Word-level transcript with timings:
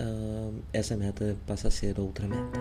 uh, 0.00 0.62
essa 0.72 0.96
meta 0.96 1.36
passa 1.46 1.68
a 1.68 1.70
ser 1.70 1.98
outra 1.98 2.26
meta. 2.26 2.60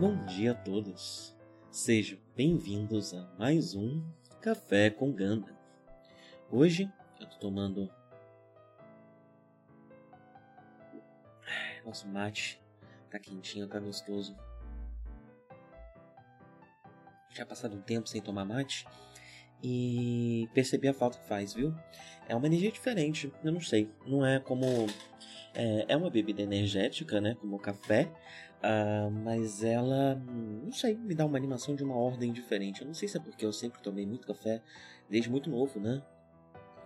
Bom 0.00 0.16
dia 0.26 0.50
a 0.50 0.54
todos! 0.54 1.32
Sejam 1.70 2.18
bem-vindos 2.36 3.14
a 3.14 3.26
mais 3.38 3.74
um 3.74 4.02
Café 4.40 4.90
com 4.90 5.12
Ganda. 5.12 5.56
Hoje 6.50 6.90
eu 7.20 7.26
tô 7.28 7.38
tomando 7.38 7.88
nosso 11.84 12.08
mate, 12.08 12.60
tá 13.10 13.18
quentinho, 13.18 13.66
tá 13.66 13.78
gostoso. 13.78 14.36
Já 17.30 17.46
passado 17.46 17.76
um 17.76 17.80
tempo 17.80 18.08
sem 18.08 18.20
tomar 18.20 18.44
mate 18.44 18.86
e 19.62 20.48
percebi 20.52 20.88
a 20.88 20.94
falta 20.94 21.18
que 21.18 21.26
faz, 21.26 21.54
viu? 21.54 21.74
É 22.28 22.36
uma 22.36 22.46
energia 22.46 22.70
diferente, 22.70 23.32
eu 23.42 23.52
não 23.52 23.60
sei, 23.60 23.90
não 24.06 24.24
é 24.24 24.38
como 24.38 24.66
é, 25.54 25.86
é 25.88 25.96
uma 25.96 26.10
bebida 26.10 26.42
energética, 26.42 27.20
né, 27.20 27.34
como 27.34 27.56
o 27.56 27.58
café, 27.58 28.10
Uh, 28.62 29.10
mas 29.10 29.64
ela, 29.64 30.14
não 30.14 30.70
sei, 30.70 30.94
me 30.94 31.16
dá 31.16 31.26
uma 31.26 31.36
animação 31.36 31.74
de 31.74 31.82
uma 31.82 31.96
ordem 31.96 32.32
diferente. 32.32 32.82
Eu 32.82 32.86
não 32.86 32.94
sei 32.94 33.08
se 33.08 33.16
é 33.16 33.20
porque 33.20 33.44
eu 33.44 33.52
sempre 33.52 33.82
tomei 33.82 34.06
muito 34.06 34.24
café 34.24 34.62
desde 35.10 35.28
muito 35.28 35.50
novo, 35.50 35.80
né? 35.80 36.00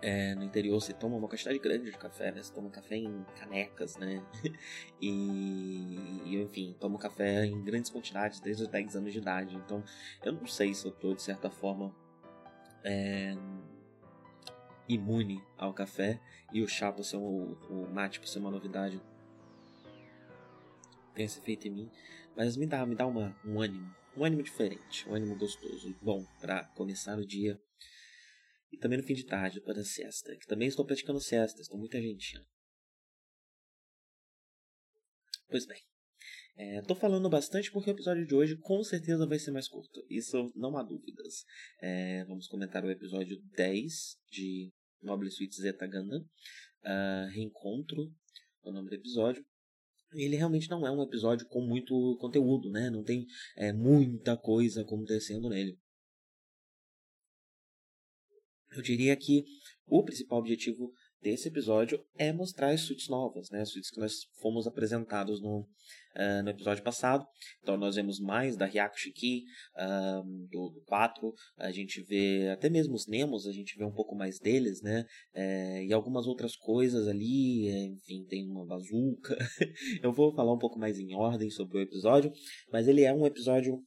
É, 0.01 0.35
no 0.35 0.43
interior 0.43 0.79
você 0.79 0.93
toma 0.93 1.15
uma 1.15 1.27
quantidade 1.27 1.57
grande 1.57 1.91
de 1.91 1.97
café, 1.97 2.31
né? 2.31 2.43
Você 2.43 2.53
toma 2.53 2.69
café 2.69 2.97
em 2.97 3.25
canecas, 3.39 3.97
né? 3.97 4.23
e, 5.01 6.37
enfim, 6.41 6.75
tomo 6.79 6.99
café 6.99 7.45
em 7.45 7.63
grandes 7.63 7.89
quantidades 7.89 8.39
desde 8.39 8.63
os 8.63 8.69
10 8.69 8.95
anos 8.95 9.11
de 9.11 9.17
idade. 9.17 9.55
Então, 9.55 9.83
eu 10.23 10.33
não 10.33 10.45
sei 10.45 10.73
se 10.73 10.85
eu 10.85 10.91
tô, 10.91 11.15
de 11.15 11.21
certa 11.23 11.49
forma, 11.49 11.95
é, 12.83 13.35
imune 14.87 15.43
ao 15.57 15.73
café 15.73 16.19
e 16.53 16.61
o 16.61 16.67
chá 16.67 16.91
por 16.91 17.03
ser 17.03 17.17
um, 17.17 17.53
o 17.69 17.87
mate 17.91 18.19
por 18.19 18.27
ser 18.27 18.39
uma 18.39 18.51
novidade 18.51 19.01
tem 21.17 21.25
esse 21.25 21.39
efeito 21.39 21.67
em 21.67 21.71
mim, 21.71 21.91
mas 22.35 22.55
me 22.55 22.67
dá, 22.67 22.85
me 22.85 22.93
dá 22.93 23.07
uma, 23.07 23.35
um 23.43 23.59
ânimo, 23.59 23.91
um 24.15 24.23
ânimo 24.23 24.43
diferente, 24.43 25.09
um 25.09 25.15
ânimo 25.15 25.35
gostoso, 25.35 25.95
bom 25.99 26.23
para 26.39 26.63
começar 26.75 27.17
o 27.17 27.25
dia 27.25 27.59
e 28.71 28.77
também 28.77 28.97
no 28.97 29.03
fim 29.03 29.13
de 29.13 29.25
tarde 29.25 29.61
para 29.61 29.79
a 29.79 29.83
siesta, 29.83 30.35
que 30.37 30.47
também 30.47 30.67
estou 30.67 30.85
praticando 30.85 31.19
siesta, 31.19 31.61
estou 31.61 31.77
muito 31.77 31.95
argentino. 31.95 32.45
Pois 35.49 35.65
bem, 35.65 35.81
Estou 36.79 36.97
é, 36.97 36.99
falando 36.99 37.29
bastante 37.29 37.71
porque 37.71 37.91
o 37.91 37.93
episódio 37.93 38.25
de 38.25 38.33
hoje 38.33 38.57
com 38.57 38.83
certeza 38.83 39.27
vai 39.27 39.37
ser 39.37 39.51
mais 39.51 39.67
curto. 39.67 40.03
Isso 40.09 40.51
não 40.55 40.75
há 40.75 40.81
dúvidas. 40.81 41.45
É, 41.79 42.25
vamos 42.25 42.47
comentar 42.47 42.83
o 42.83 42.89
episódio 42.89 43.39
10 43.55 44.17
de 44.31 44.73
Noble 45.01 45.29
Suite 45.29 45.55
Zeta 45.55 45.85
Gundam. 45.85 46.21
Uh, 46.83 47.29
Reencontro, 47.31 48.11
é 48.65 48.69
o 48.69 48.71
nome 48.71 48.89
do 48.89 48.95
episódio 48.95 49.45
ele 50.13 50.35
realmente 50.35 50.69
não 50.69 50.85
é 50.85 50.91
um 50.91 51.03
episódio 51.03 51.45
com 51.47 51.61
muito 51.61 52.17
conteúdo, 52.19 52.71
né? 52.71 52.89
Não 52.89 53.03
tem 53.03 53.25
é, 53.55 53.73
muita 53.73 54.37
coisa 54.37 54.81
acontecendo 54.81 55.49
nele. 55.49 55.77
Eu 58.75 58.81
diria 58.81 59.15
que 59.15 59.43
o 59.85 60.03
principal 60.03 60.39
objetivo 60.39 60.91
desse 61.21 61.47
episódio 61.47 62.03
é 62.17 62.31
mostrar 62.31 62.69
as 62.69 62.81
suítes 62.81 63.09
novas, 63.09 63.49
né? 63.49 63.61
As 63.61 63.71
suítes 63.71 63.89
que 63.89 63.99
nós 63.99 64.13
fomos 64.39 64.67
apresentados 64.67 65.41
no, 65.41 65.61
uh, 65.61 66.43
no 66.43 66.49
episódio 66.49 66.83
passado. 66.83 67.25
Então 67.61 67.77
nós 67.77 67.95
vemos 67.95 68.19
mais 68.19 68.55
da 68.55 68.65
Hyakushiki, 68.65 69.43
uh, 69.75 70.23
do, 70.49 70.69
do 70.69 70.81
4, 70.85 71.33
a 71.57 71.71
gente 71.71 72.03
vê 72.03 72.49
até 72.49 72.69
mesmo 72.69 72.93
os 72.93 73.07
Nemos, 73.07 73.47
a 73.47 73.51
gente 73.51 73.77
vê 73.77 73.83
um 73.83 73.93
pouco 73.93 74.15
mais 74.15 74.39
deles, 74.39 74.81
né? 74.81 75.05
É, 75.33 75.85
e 75.85 75.93
algumas 75.93 76.27
outras 76.27 76.55
coisas 76.55 77.07
ali, 77.07 77.69
enfim, 77.87 78.25
tem 78.25 78.47
uma 78.49 78.65
bazuca. 78.65 79.37
Eu 80.03 80.13
vou 80.13 80.33
falar 80.33 80.53
um 80.53 80.59
pouco 80.59 80.77
mais 80.77 80.99
em 80.99 81.15
ordem 81.15 81.49
sobre 81.49 81.79
o 81.79 81.81
episódio, 81.81 82.31
mas 82.71 82.87
ele 82.87 83.03
é 83.03 83.13
um 83.13 83.25
episódio 83.25 83.81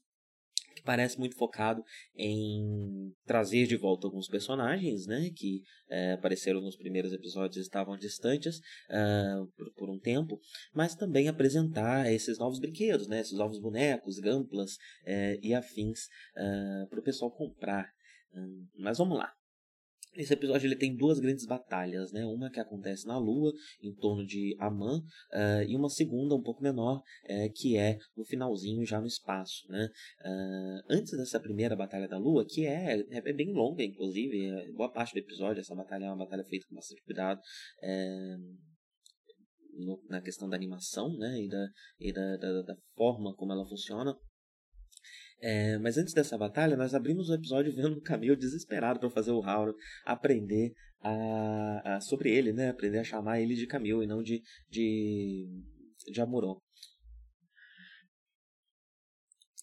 que 0.80 0.84
parece 0.84 1.18
muito 1.18 1.36
focado 1.36 1.84
em 2.16 3.12
trazer 3.24 3.66
de 3.66 3.76
volta 3.76 4.06
alguns 4.06 4.26
personagens, 4.26 5.06
né, 5.06 5.30
que 5.36 5.62
é, 5.88 6.12
apareceram 6.12 6.60
nos 6.60 6.76
primeiros 6.76 7.12
episódios 7.12 7.58
e 7.58 7.60
estavam 7.60 7.96
distantes 7.96 8.58
uh, 8.58 9.46
por, 9.56 9.72
por, 9.74 9.90
um 9.90 9.98
tempo, 9.98 10.40
mas 10.74 10.94
também 10.94 11.28
apresentar 11.28 12.10
esses 12.10 12.38
novos 12.38 12.58
brinquedos, 12.58 13.06
né, 13.06 13.20
esses 13.20 13.36
novos 13.36 13.60
bonecos, 13.60 14.18
gamplas 14.18 14.76
é, 15.04 15.38
e 15.42 15.54
afins 15.54 16.08
para 16.88 17.00
o 17.00 17.02
pessoal 17.02 17.30
comprar. 17.30 17.86
Uh, 18.32 18.66
mas 18.78 18.98
vamos 18.98 19.18
lá. 19.18 19.32
Esse 20.14 20.32
episódio 20.32 20.66
ele 20.66 20.76
tem 20.76 20.96
duas 20.96 21.20
grandes 21.20 21.46
batalhas, 21.46 22.10
né? 22.12 22.24
Uma 22.24 22.50
que 22.50 22.58
acontece 22.58 23.06
na 23.06 23.16
Lua, 23.16 23.52
em 23.80 23.94
torno 23.94 24.26
de 24.26 24.56
Aman, 24.58 24.98
uh, 24.98 25.62
e 25.68 25.76
uma 25.76 25.88
segunda, 25.88 26.34
um 26.34 26.42
pouco 26.42 26.62
menor, 26.62 26.98
uh, 26.98 27.52
que 27.54 27.76
é 27.76 27.96
no 28.16 28.24
finalzinho, 28.24 28.84
já 28.84 29.00
no 29.00 29.06
espaço, 29.06 29.66
né? 29.68 29.88
Uh, 30.20 30.82
antes 30.90 31.16
dessa 31.16 31.38
primeira 31.38 31.76
batalha 31.76 32.08
da 32.08 32.18
Lua, 32.18 32.44
que 32.44 32.66
é, 32.66 33.04
é 33.10 33.32
bem 33.32 33.52
longa, 33.52 33.84
inclusive, 33.84 34.46
é, 34.46 34.72
boa 34.72 34.90
parte 34.90 35.14
do 35.14 35.20
episódio, 35.20 35.60
essa 35.60 35.76
batalha 35.76 36.06
é 36.06 36.08
uma 36.08 36.24
batalha 36.24 36.44
feita 36.44 36.66
com 36.68 36.74
bastante 36.74 37.02
cuidado. 37.04 37.40
É, 37.80 38.36
na 40.08 40.20
questão 40.20 40.48
da 40.48 40.56
animação, 40.56 41.16
né? 41.16 41.40
E 41.40 41.48
da, 41.48 41.68
e 41.98 42.12
da, 42.12 42.36
da, 42.36 42.62
da 42.62 42.76
forma 42.96 43.34
como 43.34 43.52
ela 43.52 43.66
funciona. 43.66 44.14
É, 45.42 45.78
mas 45.78 45.96
antes 45.96 46.12
dessa 46.12 46.36
batalha, 46.36 46.76
nós 46.76 46.94
abrimos 46.94 47.30
o 47.30 47.34
episódio 47.34 47.74
vendo 47.74 47.96
o 47.96 48.02
Camille 48.02 48.36
desesperado 48.36 49.00
para 49.00 49.10
fazer 49.10 49.30
o 49.30 49.42
Hauro 49.42 49.74
aprender 50.04 50.74
a, 51.00 51.96
a, 51.96 52.00
sobre 52.00 52.30
ele, 52.30 52.52
né? 52.52 52.68
Aprender 52.68 52.98
a 52.98 53.04
chamar 53.04 53.40
ele 53.40 53.54
de 53.54 53.66
Camille 53.66 54.04
e 54.04 54.06
não 54.06 54.22
de, 54.22 54.42
de, 54.68 55.48
de 56.12 56.20
Amuron. 56.20 56.60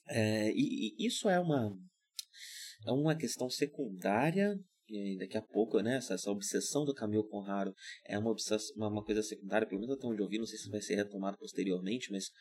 É, 0.10 0.52
e, 0.52 0.96
e, 0.98 1.06
isso 1.06 1.30
é 1.30 1.40
uma, 1.40 1.78
é 2.86 2.92
uma 2.92 3.16
questão 3.16 3.50
secundária 3.50 4.58
e 4.90 5.18
daqui 5.18 5.38
a 5.38 5.42
pouco, 5.42 5.82
né, 5.82 5.98
essa, 5.98 6.14
essa 6.14 6.32
obsessão 6.32 6.86
do 6.86 6.94
Camille 6.94 7.28
com 7.28 7.44
Haro 7.44 7.74
é 8.06 8.18
uma, 8.18 8.32
obsessão, 8.32 8.74
uma, 8.78 8.88
uma 8.88 9.04
coisa 9.04 9.22
secundária, 9.22 9.68
pelo 9.68 9.82
menos 9.82 9.98
até 9.98 10.08
onde 10.08 10.22
eu 10.22 10.30
vi, 10.30 10.38
não 10.38 10.46
sei 10.46 10.58
se 10.58 10.70
vai 10.70 10.82
ser 10.82 10.96
retomado 10.96 11.38
posteriormente, 11.38 12.10
mas 12.10 12.32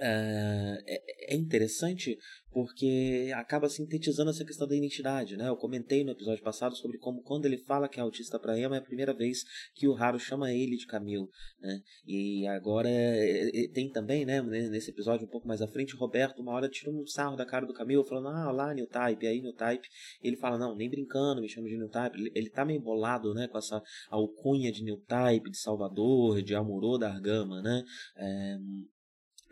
é, 0.00 0.82
é, 0.86 1.34
é 1.34 1.36
interessante 1.36 2.16
porque 2.52 3.30
acaba 3.36 3.68
sintetizando 3.68 4.30
essa 4.30 4.44
questão 4.44 4.66
da 4.66 4.76
identidade, 4.76 5.36
né? 5.36 5.48
Eu 5.48 5.56
comentei 5.56 6.02
no 6.02 6.10
episódio 6.10 6.42
passado 6.42 6.74
sobre 6.76 6.98
como 6.98 7.22
quando 7.22 7.46
ele 7.46 7.58
fala 7.58 7.88
que 7.88 8.00
é 8.00 8.02
autista 8.02 8.38
para 8.38 8.58
Emma 8.58 8.76
é 8.76 8.78
a 8.80 8.82
primeira 8.82 9.14
vez 9.14 9.44
que 9.74 9.86
o 9.86 9.94
Haru 9.94 10.18
chama 10.18 10.52
ele 10.52 10.76
de 10.76 10.86
Camille, 10.86 11.28
né? 11.60 11.80
E 12.04 12.46
agora 12.48 12.88
é, 12.90 13.68
tem 13.72 13.90
também, 13.90 14.24
né, 14.24 14.42
nesse 14.42 14.90
episódio 14.90 15.26
um 15.26 15.30
pouco 15.30 15.46
mais 15.46 15.62
à 15.62 15.68
frente, 15.68 15.94
Roberto 15.94 16.40
uma 16.40 16.52
hora 16.52 16.68
tira 16.68 16.90
um 16.90 17.06
sarro 17.06 17.36
da 17.36 17.46
cara 17.46 17.66
do 17.66 17.72
Camille 17.74 18.04
falando: 18.04 18.28
"Ah, 18.28 18.50
lá 18.50 18.74
New 18.74 18.86
Type". 18.86 19.26
Aí 19.26 19.40
New 19.40 19.54
Type, 19.54 19.86
ele 20.22 20.36
fala: 20.36 20.58
"Não, 20.58 20.74
nem 20.74 20.90
brincando, 20.90 21.40
me 21.40 21.48
chama 21.48 21.68
de 21.68 21.76
New 21.76 21.88
Type". 21.88 22.18
Ele, 22.18 22.32
ele 22.34 22.50
tá 22.50 22.64
meio 22.64 22.80
bolado, 22.80 23.32
né, 23.32 23.46
com 23.46 23.58
essa 23.58 23.80
alcunha 24.10 24.72
de 24.72 24.82
New 24.82 24.98
Type, 25.06 25.50
de 25.50 25.58
Salvador, 25.58 26.42
de 26.42 26.54
Amorô 26.54 26.98
da 26.98 27.10
Argama, 27.10 27.62
né? 27.62 27.84
É, 28.16 28.56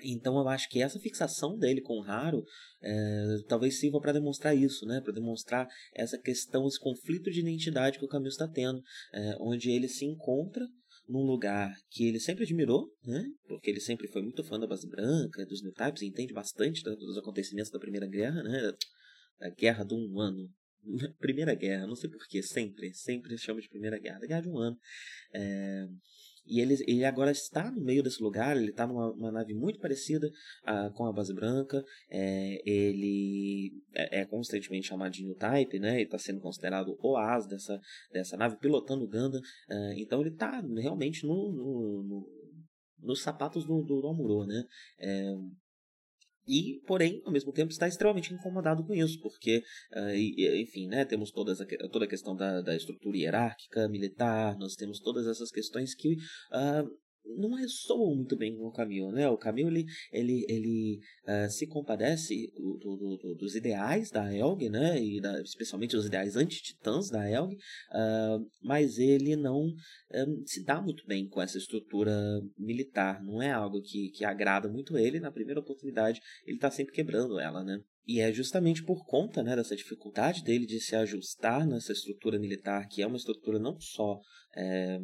então 0.02 0.38
eu 0.38 0.48
acho 0.48 0.68
que 0.68 0.82
essa 0.82 0.98
fixação 0.98 1.56
dele 1.56 1.80
com 1.80 1.94
o 1.94 2.02
Raro 2.02 2.44
é, 2.82 3.24
talvez 3.48 3.78
sirva 3.78 4.00
para 4.00 4.12
demonstrar 4.12 4.56
isso, 4.56 4.86
né? 4.86 5.00
Para 5.00 5.12
demonstrar 5.12 5.68
essa 5.94 6.18
questão, 6.18 6.66
esse 6.66 6.78
conflito 6.78 7.30
de 7.30 7.40
identidade 7.40 7.98
que 7.98 8.04
o 8.04 8.08
Camilo 8.08 8.28
está 8.28 8.48
tendo, 8.48 8.80
é, 9.12 9.36
onde 9.40 9.70
ele 9.70 9.88
se 9.88 10.04
encontra 10.04 10.66
num 11.08 11.22
lugar 11.22 11.74
que 11.90 12.06
ele 12.06 12.20
sempre 12.20 12.44
admirou, 12.44 12.92
né? 13.02 13.24
Porque 13.48 13.70
ele 13.70 13.80
sempre 13.80 14.06
foi 14.08 14.22
muito 14.22 14.44
fã 14.44 14.58
da 14.58 14.66
base 14.66 14.86
branca, 14.86 15.44
dos 15.46 15.62
New 15.62 15.72
Types, 15.72 16.02
e 16.02 16.06
entende 16.06 16.32
bastante 16.32 16.82
dos 16.82 17.16
acontecimentos 17.16 17.70
da 17.70 17.78
Primeira 17.78 18.06
Guerra, 18.06 18.42
né? 18.42 18.72
Da 19.40 19.50
Guerra 19.50 19.84
do 19.84 19.96
Um 19.96 20.20
Ano. 20.20 20.50
Primeira 21.18 21.54
Guerra, 21.54 21.86
não 21.86 21.96
sei 21.96 22.10
porquê, 22.10 22.42
sempre, 22.42 22.92
sempre 22.92 23.36
chama 23.38 23.60
de 23.60 23.68
Primeira 23.68 23.98
Guerra, 23.98 24.20
da 24.20 24.26
Guerra 24.26 24.42
de 24.42 24.48
Um 24.48 24.58
Ano. 24.58 24.78
É... 25.32 25.86
e 26.48 26.60
ele, 26.60 26.76
ele 26.86 27.04
agora 27.04 27.30
está 27.30 27.70
no 27.70 27.80
meio 27.80 28.02
desse 28.02 28.22
lugar, 28.22 28.56
ele 28.56 28.70
está 28.70 28.86
numa 28.86 29.30
nave 29.30 29.54
muito 29.54 29.78
parecida 29.78 30.26
uh, 30.26 30.92
com 30.94 31.06
a 31.06 31.12
base 31.12 31.34
branca, 31.34 31.84
é, 32.10 32.58
ele 32.64 33.72
é, 33.94 34.20
é, 34.20 34.24
constantemente 34.24 34.88
chamado 34.88 35.12
de 35.12 35.24
New 35.24 35.34
Type, 35.34 35.78
né? 35.78 35.94
ele 35.94 36.04
está 36.04 36.18
sendo 36.18 36.40
considerado 36.40 36.96
o 37.00 37.16
as 37.16 37.46
dessa, 37.46 37.78
dessa 38.12 38.36
nave, 38.36 38.56
pilotando 38.58 39.04
o 39.04 39.08
Ganda, 39.08 39.38
uh, 39.38 39.92
então 39.96 40.20
ele 40.20 40.30
está 40.30 40.60
realmente 40.76 41.26
no, 41.26 41.52
no, 41.52 42.02
no, 42.02 42.28
nos 43.00 43.22
sapatos 43.22 43.64
do, 43.64 43.82
do, 43.82 44.00
do 44.00 44.08
Amuro, 44.08 44.46
né? 44.46 44.64
É, 44.98 45.34
e, 46.48 46.80
porém, 46.86 47.20
ao 47.24 47.32
mesmo 47.32 47.52
tempo, 47.52 47.70
está 47.70 47.86
extremamente 47.86 48.32
incomodado 48.32 48.84
com 48.84 48.94
isso, 48.94 49.20
porque, 49.20 49.62
uh, 49.94 50.14
enfim, 50.14 50.88
né, 50.88 51.04
temos 51.04 51.30
todas 51.30 51.58
toda 51.92 52.04
a 52.06 52.08
questão 52.08 52.34
da, 52.34 52.62
da 52.62 52.74
estrutura 52.74 53.16
hierárquica, 53.16 53.88
militar, 53.88 54.56
nós 54.58 54.74
temos 54.74 54.98
todas 55.00 55.26
essas 55.26 55.50
questões 55.50 55.94
que 55.94 56.14
uh, 56.14 56.88
não 57.36 57.52
ressoam 57.52 58.16
muito 58.16 58.36
bem 58.36 58.56
com 58.56 58.66
o 58.66 58.72
Camilo, 58.72 59.12
né? 59.12 59.28
O 59.28 59.36
Camilo, 59.36 59.68
ele, 59.68 59.84
ele, 60.12 60.46
ele 60.48 61.00
uh, 61.24 61.50
se 61.50 61.66
compadece 61.66 62.52
do, 62.56 62.78
do, 62.78 63.16
do, 63.16 63.34
dos 63.34 63.54
ideais 63.54 64.10
da 64.10 64.34
Elg, 64.34 64.68
né? 64.68 65.02
E 65.02 65.20
da, 65.20 65.40
especialmente 65.42 65.96
os 65.96 66.06
ideais 66.06 66.36
anti-titãs 66.36 67.10
da 67.10 67.28
Elg, 67.30 67.54
uh, 67.54 68.50
mas 68.62 68.98
ele 68.98 69.36
não 69.36 69.58
um, 69.58 69.74
ah, 70.12 70.24
se 70.46 70.64
dá 70.64 70.80
muito 70.80 71.04
bem 71.06 71.28
com 71.28 71.40
essa 71.42 71.58
estrutura 71.58 72.12
militar. 72.56 73.22
Não 73.22 73.42
é 73.42 73.50
algo 73.50 73.82
que, 73.82 74.10
que 74.10 74.24
agrada 74.24 74.68
muito 74.68 74.96
ele. 74.96 75.20
Na 75.20 75.32
primeira 75.32 75.60
oportunidade, 75.60 76.20
ele 76.46 76.56
está 76.56 76.70
sempre 76.70 76.94
quebrando 76.94 77.38
ela, 77.38 77.64
né? 77.64 77.80
E 78.06 78.20
é 78.20 78.32
justamente 78.32 78.82
por 78.82 79.04
conta 79.04 79.42
né, 79.42 79.54
dessa 79.54 79.76
dificuldade 79.76 80.42
dele 80.42 80.64
de 80.64 80.80
se 80.80 80.96
ajustar 80.96 81.66
nessa 81.66 81.92
estrutura 81.92 82.38
militar, 82.38 82.88
que 82.88 83.02
é 83.02 83.06
uma 83.06 83.18
estrutura 83.18 83.58
não 83.58 83.78
só 83.78 84.18
é, 84.56 84.98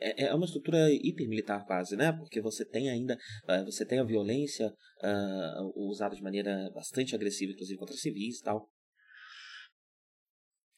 é, 0.00 0.24
é 0.26 0.34
uma 0.34 0.44
estrutura 0.44 0.90
hipermilitar 0.90 1.64
quase, 1.66 1.96
né? 1.96 2.12
Porque 2.12 2.40
você 2.40 2.64
tem 2.64 2.90
ainda, 2.90 3.14
uh, 3.48 3.64
você 3.64 3.84
tem 3.84 3.98
a 3.98 4.04
violência 4.04 4.68
uh, 4.68 5.88
usada 5.88 6.14
de 6.14 6.22
maneira 6.22 6.70
bastante 6.74 7.14
agressiva, 7.14 7.52
inclusive 7.52 7.78
contra 7.78 7.96
civis 7.96 8.38
e 8.38 8.42
tal. 8.42 8.68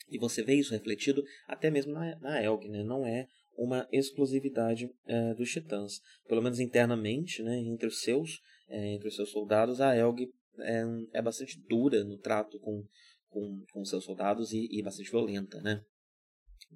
E 0.08 0.18
você 0.18 0.42
vê 0.42 0.54
isso 0.54 0.72
refletido 0.72 1.22
até 1.46 1.70
mesmo 1.70 1.92
na, 1.92 2.18
na 2.20 2.42
Elg, 2.42 2.68
né? 2.68 2.82
Não 2.84 3.06
é 3.06 3.26
uma 3.56 3.86
exclusividade 3.92 4.86
uh, 4.86 5.34
dos 5.36 5.50
titãs. 5.50 6.00
Pelo 6.26 6.42
menos 6.42 6.60
internamente, 6.60 7.42
né? 7.42 7.58
Entre 7.58 7.86
os 7.86 8.00
seus, 8.00 8.40
eh, 8.68 8.94
entre 8.94 9.08
os 9.08 9.16
seus 9.16 9.30
soldados, 9.30 9.80
a 9.80 9.96
Elg 9.96 10.28
é, 10.60 10.82
é 11.14 11.22
bastante 11.22 11.58
dura 11.68 12.04
no 12.04 12.18
trato 12.18 12.58
com, 12.60 12.84
com, 13.28 13.64
com 13.72 13.84
seus 13.84 14.04
soldados 14.04 14.52
e, 14.52 14.68
e 14.70 14.82
bastante 14.82 15.10
violenta, 15.10 15.60
né? 15.62 15.82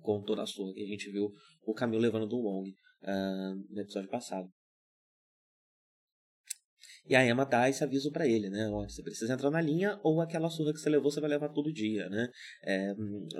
Com 0.00 0.22
toda 0.22 0.42
a 0.42 0.46
sua 0.46 0.72
que 0.72 0.82
a 0.82 0.86
gente 0.86 1.10
viu 1.10 1.32
o 1.64 1.74
Camilo 1.74 2.02
levando 2.02 2.26
do 2.26 2.38
Wong 2.38 2.70
uh, 2.70 3.74
no 3.74 3.80
episódio 3.80 4.08
passado. 4.08 4.48
E 7.08 7.16
a 7.16 7.26
Emma 7.26 7.46
dá 7.46 7.68
esse 7.70 7.82
aviso 7.82 8.12
para 8.12 8.28
ele, 8.28 8.50
né? 8.50 8.68
Olha, 8.68 8.86
você 8.86 9.02
precisa 9.02 9.32
entrar 9.32 9.50
na 9.50 9.62
linha 9.62 9.98
ou 10.02 10.20
aquela 10.20 10.50
surra 10.50 10.74
que 10.74 10.78
você 10.78 10.90
levou 10.90 11.10
você 11.10 11.20
vai 11.20 11.30
levar 11.30 11.48
todo 11.48 11.72
dia, 11.72 12.06
né? 12.10 12.28
É, 12.62 12.94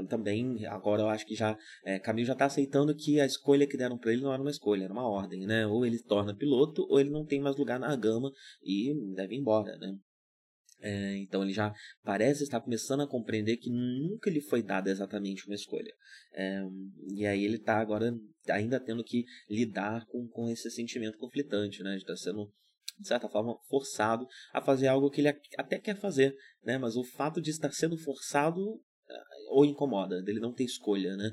também, 0.09 0.65
agora 0.67 1.03
eu 1.03 1.09
acho 1.09 1.27
que 1.27 1.35
já, 1.35 1.57
é, 1.85 1.99
Camilo 1.99 2.27
já 2.27 2.35
tá 2.35 2.47
aceitando 2.47 2.97
que 2.97 3.21
a 3.21 3.27
escolha 3.27 3.67
que 3.67 3.77
deram 3.77 3.99
para 3.99 4.13
ele 4.13 4.23
não 4.23 4.33
era 4.33 4.41
uma 4.41 4.51
escolha, 4.51 4.85
era 4.85 4.93
uma 4.93 5.07
ordem, 5.07 5.47
né? 5.47 5.67
Ou 5.67 5.85
ele 5.85 6.03
torna 6.03 6.35
piloto 6.35 6.87
ou 6.89 6.99
ele 6.99 7.11
não 7.11 7.27
tem 7.27 7.41
mais 7.41 7.57
lugar 7.57 7.79
na 7.79 7.95
gama 7.95 8.33
e 8.63 8.95
deve 9.15 9.35
ir 9.35 9.39
embora, 9.39 9.77
né? 9.77 9.95
É, 10.81 11.17
então 11.17 11.43
ele 11.43 11.53
já 11.53 11.75
parece 12.05 12.45
estar 12.45 12.61
começando 12.61 13.01
a 13.01 13.09
compreender 13.09 13.57
que 13.57 13.71
nunca 13.71 14.31
lhe 14.31 14.41
foi 14.41 14.63
dada 14.63 14.91
exatamente 14.91 15.47
uma 15.47 15.55
escolha. 15.55 15.93
É, 16.33 16.63
e 17.15 17.27
aí 17.27 17.45
ele 17.45 17.57
está 17.57 17.79
agora 17.79 18.17
ainda 18.49 18.79
tendo 18.79 19.03
que 19.03 19.25
lidar 19.51 20.07
com, 20.07 20.29
com 20.29 20.49
esse 20.49 20.71
sentimento 20.71 21.19
conflitante, 21.19 21.83
né? 21.83 21.93
De 21.93 22.03
estar 22.03 22.13
tá 22.13 22.17
sendo, 22.17 22.53
de 22.99 23.09
certa 23.09 23.29
forma, 23.29 23.59
forçado 23.69 24.27
a 24.53 24.63
fazer 24.63 24.87
algo 24.87 25.11
que 25.11 25.21
ele 25.21 25.37
até 25.57 25.79
quer 25.79 25.97
fazer, 25.97 26.35
né? 26.63 26.79
Mas 26.79 26.97
o 26.97 27.05
fato 27.05 27.41
de 27.41 27.51
estar 27.51 27.73
sendo 27.73 27.99
forçado 27.99 28.81
ah, 29.09 29.25
o 29.53 29.65
incomoda, 29.65 30.23
dele 30.23 30.39
não 30.39 30.55
ter 30.55 30.65
escolha, 30.65 31.17
né? 31.17 31.33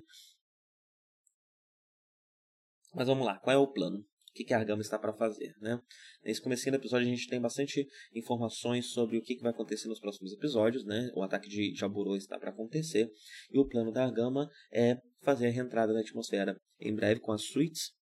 Mas 2.95 3.07
vamos 3.07 3.25
lá, 3.25 3.37
qual 3.39 3.53
é 3.53 3.59
o 3.59 3.67
plano? 3.67 4.03
Que, 4.35 4.43
que 4.43 4.53
a 4.53 4.57
Argama 4.59 4.81
está 4.81 4.99
para 4.99 5.13
fazer. 5.13 5.53
Né? 5.61 5.79
Nesse 6.23 6.41
começo 6.41 6.69
do 6.69 6.75
episódio 6.75 7.07
a 7.07 7.09
gente 7.09 7.27
tem 7.27 7.39
bastante 7.39 7.87
informações 8.13 8.87
sobre 8.87 9.17
o 9.17 9.21
que, 9.21 9.35
que 9.35 9.41
vai 9.41 9.51
acontecer 9.51 9.87
nos 9.87 9.99
próximos 9.99 10.33
episódios. 10.33 10.83
Né? 10.83 11.09
O 11.15 11.23
ataque 11.23 11.47
de 11.47 11.73
Jaburo 11.73 12.15
está 12.17 12.37
para 12.37 12.51
acontecer 12.51 13.09
e 13.49 13.57
o 13.57 13.65
plano 13.65 13.91
da 13.91 14.03
Argama 14.03 14.49
é 14.71 14.97
fazer 15.23 15.47
a 15.47 15.51
reentrada 15.51 15.93
da 15.93 16.01
atmosfera 16.01 16.55
em 16.79 16.93
breve 16.93 17.21
com 17.21 17.31
as 17.31 17.45
suítes 17.45 17.93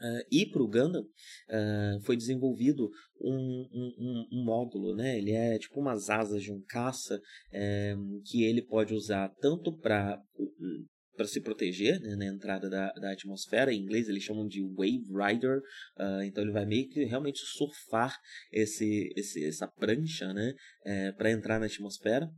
Uh, 0.00 0.26
e 0.30 0.44
para 0.44 0.60
o 0.60 0.66
Gundam 0.66 1.02
uh, 1.02 2.00
foi 2.02 2.16
desenvolvido 2.16 2.90
um, 3.20 3.68
um, 3.72 4.26
um, 4.32 4.44
módulo, 4.44 4.94
né? 4.94 5.16
Ele 5.16 5.30
é 5.30 5.56
tipo 5.56 5.80
umas 5.80 6.10
asas 6.10 6.42
de 6.42 6.52
um 6.52 6.60
caça 6.66 7.18
é, 7.52 7.94
que 8.26 8.42
ele 8.42 8.60
pode 8.60 8.92
usar 8.92 9.32
tanto 9.40 9.72
para 9.78 10.20
para 11.16 11.26
se 11.26 11.40
proteger 11.40 12.00
né, 12.00 12.16
na 12.16 12.26
entrada 12.26 12.68
da, 12.68 12.92
da 12.92 13.12
atmosfera. 13.12 13.72
Em 13.72 13.82
inglês 13.82 14.08
eles 14.08 14.22
chamam 14.22 14.46
de 14.46 14.62
Wave 14.62 15.04
Rider. 15.10 15.58
Uh, 15.98 16.22
então 16.24 16.42
ele 16.42 16.52
vai 16.52 16.64
meio 16.64 16.88
que 16.88 17.04
realmente 17.04 17.40
surfar 17.40 18.16
esse, 18.52 19.12
esse 19.16 19.44
essa 19.44 19.66
prancha 19.66 20.32
né, 20.32 20.52
é, 20.84 21.12
para 21.12 21.30
entrar 21.30 21.58
na 21.58 21.66
atmosfera. 21.66 22.28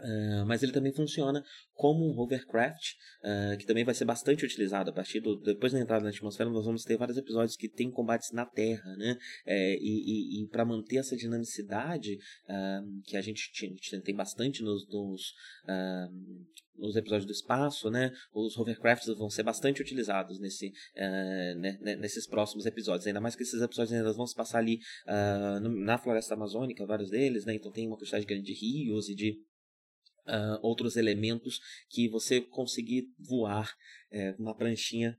Uh, 0.00 0.46
mas 0.46 0.62
ele 0.62 0.72
também 0.72 0.92
funciona 0.92 1.44
como 1.74 2.06
um 2.06 2.18
hovercraft, 2.18 2.92
uh, 3.22 3.56
que 3.58 3.66
também 3.66 3.84
vai 3.84 3.94
ser 3.94 4.04
bastante 4.04 4.44
utilizado 4.44 4.90
a 4.90 4.92
partir 4.92 5.20
do 5.20 5.38
depois 5.40 5.72
da 5.72 5.80
entrada 5.80 6.02
na 6.02 6.10
atmosfera. 6.10 6.48
Nós 6.48 6.64
vamos 6.64 6.84
ter 6.84 6.96
vários 6.96 7.18
episódios 7.18 7.56
que 7.56 7.68
tem 7.68 7.90
combates 7.90 8.32
na 8.32 8.46
Terra, 8.46 8.96
né? 8.96 9.16
É, 9.46 9.74
e, 9.74 10.38
e, 10.40 10.44
e 10.44 10.48
para 10.48 10.64
manter 10.64 10.96
essa 10.96 11.16
dinamicidade 11.16 12.14
uh, 12.48 13.02
que 13.04 13.16
a 13.16 13.20
gente, 13.20 13.50
tinha, 13.52 14.00
tem 14.02 14.14
bastante 14.14 14.62
nos, 14.62 14.88
nos, 14.88 15.34
nos 16.76 16.96
episódios 16.96 17.26
do 17.26 17.32
espaço, 17.32 17.90
né? 17.90 18.10
Os 18.32 18.56
hovercrafts 18.56 19.06
vão 19.16 19.28
ser 19.28 19.42
bastante 19.42 19.82
utilizados 19.82 20.38
nesse, 20.38 20.72
né, 20.96 21.96
nesses 21.96 22.26
próximos 22.26 22.64
episódios. 22.66 23.06
Ainda 23.06 23.20
mais 23.20 23.36
que 23.36 23.42
esses 23.42 23.60
episódios 23.60 23.92
ainda 23.92 24.12
vão 24.12 24.26
se 24.26 24.34
passar 24.34 24.58
ali 24.58 24.78
na 25.06 25.98
floresta 25.98 26.34
amazônica, 26.34 26.86
vários 26.86 27.10
deles, 27.10 27.44
né? 27.44 27.54
Então 27.54 27.70
tem 27.70 27.86
uma 27.86 27.96
quantidade 27.96 28.24
grande 28.24 28.44
de 28.44 28.54
rios 28.54 29.08
e 29.08 29.14
de 29.14 29.38
uh, 30.26 30.58
outros 30.62 30.96
elementos 30.96 31.60
que 31.88 32.08
você 32.08 32.40
conseguir 32.40 33.04
voar 33.18 33.72
é, 34.10 34.34
na 34.38 34.54
pranchinha 34.54 35.16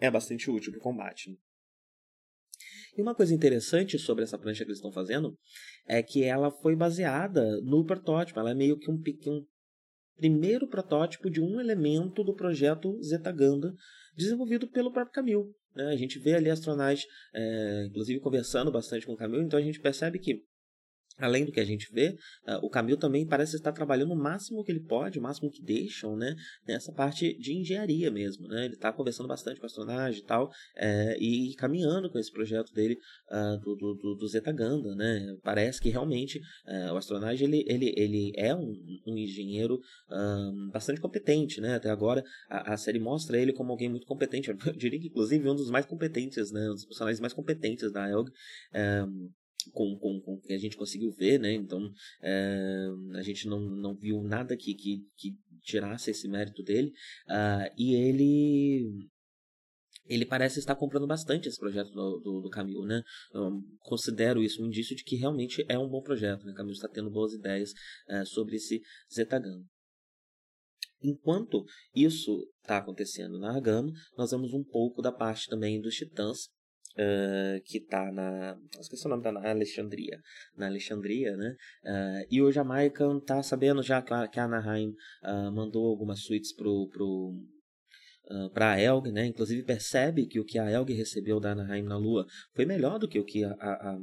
é 0.00 0.10
bastante 0.10 0.50
útil 0.50 0.72
para 0.72 0.78
o 0.80 0.82
combate. 0.82 1.38
E 2.96 3.00
uma 3.00 3.14
coisa 3.14 3.34
interessante 3.34 3.98
sobre 3.98 4.24
essa 4.24 4.38
prancha 4.38 4.64
que 4.64 4.70
eles 4.70 4.78
estão 4.78 4.92
fazendo 4.92 5.36
é 5.86 6.02
que 6.02 6.22
ela 6.24 6.50
foi 6.50 6.76
baseada 6.76 7.60
no 7.62 7.84
protótipo. 7.84 8.38
Ela 8.38 8.50
é 8.50 8.54
meio 8.54 8.78
que 8.78 8.90
um, 8.90 9.02
um 9.26 9.46
primeiro 10.16 10.68
protótipo 10.68 11.30
de 11.30 11.40
um 11.40 11.58
elemento 11.58 12.22
do 12.22 12.34
projeto 12.34 13.00
Zetaganda 13.02 13.74
desenvolvido 14.14 14.68
pelo 14.68 14.92
próprio 14.92 15.14
Camille. 15.14 15.54
Né? 15.74 15.86
A 15.86 15.96
gente 15.96 16.18
vê 16.18 16.34
ali 16.34 16.50
astronautas, 16.50 17.06
é, 17.34 17.86
inclusive, 17.88 18.20
conversando 18.20 18.70
bastante 18.70 19.06
com 19.06 19.12
o 19.12 19.16
Camille, 19.16 19.44
então 19.44 19.58
a 19.58 19.62
gente 19.62 19.80
percebe 19.80 20.18
que 20.18 20.44
Além 21.18 21.44
do 21.44 21.52
que 21.52 21.60
a 21.60 21.64
gente 21.64 21.92
vê, 21.92 22.16
uh, 22.48 22.64
o 22.64 22.70
Camil 22.70 22.96
também 22.96 23.26
parece 23.26 23.56
estar 23.56 23.72
trabalhando 23.72 24.12
o 24.12 24.16
máximo 24.16 24.64
que 24.64 24.72
ele 24.72 24.80
pode, 24.80 25.18
o 25.18 25.22
máximo 25.22 25.50
que 25.50 25.62
deixam, 25.62 26.16
né? 26.16 26.34
Nessa 26.66 26.92
parte 26.92 27.36
de 27.38 27.52
engenharia 27.52 28.10
mesmo, 28.10 28.48
né? 28.48 28.64
Ele 28.64 28.74
está 28.74 28.92
conversando 28.92 29.28
bastante 29.28 29.60
com 29.60 29.66
a 29.66 29.68
astronave 29.68 30.18
e 30.18 30.24
tal, 30.24 30.50
é, 30.76 31.16
e 31.18 31.54
caminhando 31.56 32.10
com 32.10 32.18
esse 32.18 32.32
projeto 32.32 32.72
dele 32.72 32.96
uh, 33.30 33.58
do, 33.60 33.76
do, 33.76 34.14
do 34.14 34.28
Zeta 34.28 34.52
Ganda, 34.52 34.94
né? 34.94 35.36
Parece 35.42 35.80
que 35.80 35.90
realmente 35.90 36.38
uh, 36.66 36.92
o 36.94 36.96
astronave 36.96 37.44
ele, 37.44 37.64
ele, 37.66 37.92
ele 37.96 38.32
é 38.36 38.54
um, 38.54 38.72
um 39.06 39.16
engenheiro 39.16 39.78
bastante 40.72 41.00
competente, 41.00 41.60
né? 41.60 41.76
Até 41.76 41.90
agora 41.90 42.22
a, 42.48 42.74
a, 42.74 42.76
série 42.76 42.98
mostra 42.98 43.38
ele 43.38 43.52
como 43.52 43.72
alguém 43.72 43.88
muito 43.88 44.06
competente, 44.06 44.50
eu 44.66 44.72
diria 44.72 45.00
que 45.00 45.08
inclusive 45.08 45.48
um 45.48 45.54
dos 45.54 45.70
mais 45.70 45.86
competentes, 45.86 46.50
né? 46.52 46.68
Um 46.70 46.74
dos 46.74 46.84
personagens 46.84 47.20
mais 47.20 47.32
competentes 47.32 47.90
da 47.92 48.08
Elg. 48.08 48.30
Um, 48.74 49.30
com, 49.70 49.96
com, 49.98 50.20
com 50.20 50.40
que 50.40 50.52
a 50.52 50.58
gente 50.58 50.76
conseguiu 50.76 51.10
ver, 51.12 51.38
né? 51.38 51.52
Então 51.52 51.80
é, 52.22 52.86
a 53.14 53.22
gente 53.22 53.46
não, 53.46 53.60
não 53.60 53.94
viu 53.94 54.22
nada 54.22 54.56
que, 54.56 54.74
que, 54.74 55.06
que 55.16 55.36
tirasse 55.62 56.10
esse 56.10 56.28
mérito 56.28 56.62
dele. 56.62 56.92
Uh, 57.28 57.72
e 57.76 57.94
ele 57.94 59.08
ele 60.06 60.26
parece 60.26 60.58
estar 60.58 60.74
comprando 60.74 61.06
bastante 61.06 61.48
esse 61.48 61.58
projeto 61.58 61.90
do, 61.90 62.18
do, 62.18 62.40
do 62.42 62.50
Camilo, 62.50 62.84
né? 62.84 63.02
Eu 63.32 63.62
considero 63.80 64.42
isso 64.42 64.62
um 64.62 64.66
indício 64.66 64.96
de 64.96 65.04
que 65.04 65.16
realmente 65.16 65.64
é 65.68 65.78
um 65.78 65.88
bom 65.88 66.02
projeto, 66.02 66.44
né? 66.44 66.52
O 66.52 66.54
Camilo 66.54 66.74
está 66.74 66.88
tendo 66.88 67.10
boas 67.10 67.32
ideias 67.32 67.70
uh, 68.08 68.26
sobre 68.26 68.56
esse 68.56 68.80
Zetagan. 69.12 69.62
Enquanto 71.00 71.64
isso 71.94 72.48
está 72.60 72.78
acontecendo 72.78 73.38
na 73.38 73.54
Argama, 73.54 73.92
nós 74.16 74.30
vemos 74.30 74.52
um 74.52 74.62
pouco 74.62 75.02
da 75.02 75.10
parte 75.10 75.48
também 75.48 75.80
dos 75.80 75.94
Titãs 75.94 76.48
Uh, 76.92 77.58
que 77.64 77.78
está 77.78 78.12
na. 78.12 78.56
Esqueci 78.78 79.06
o 79.06 79.08
nome, 79.08 79.22
tá 79.22 79.32
na 79.32 79.48
Alexandria. 79.48 80.20
Na 80.56 80.66
Alexandria, 80.66 81.36
né? 81.36 81.56
Uh, 81.84 82.26
e 82.30 82.42
o 82.42 82.52
Jamaican 82.52 83.18
tá 83.20 83.42
sabendo 83.42 83.82
já 83.82 84.02
que 84.02 84.38
a, 84.38 84.44
Anaheim 84.44 84.90
uh, 85.24 85.50
mandou 85.52 85.86
algumas 85.86 86.20
suítes 86.20 86.54
pro, 86.54 86.88
pro, 86.88 87.34
uh, 88.30 88.50
para 88.50 88.72
a 88.72 88.80
Elg, 88.80 89.10
né? 89.10 89.26
Inclusive 89.26 89.62
percebe 89.62 90.26
que 90.26 90.38
o 90.38 90.44
que 90.44 90.58
a 90.58 90.70
Elg 90.70 90.92
recebeu 90.92 91.40
da 91.40 91.52
Anaheim 91.52 91.82
na 91.82 91.96
Lua 91.96 92.26
foi 92.54 92.66
melhor 92.66 92.98
do 92.98 93.08
que 93.08 93.18
o 93.18 93.24
que 93.24 93.42
a, 93.42 93.52
a, 93.52 93.98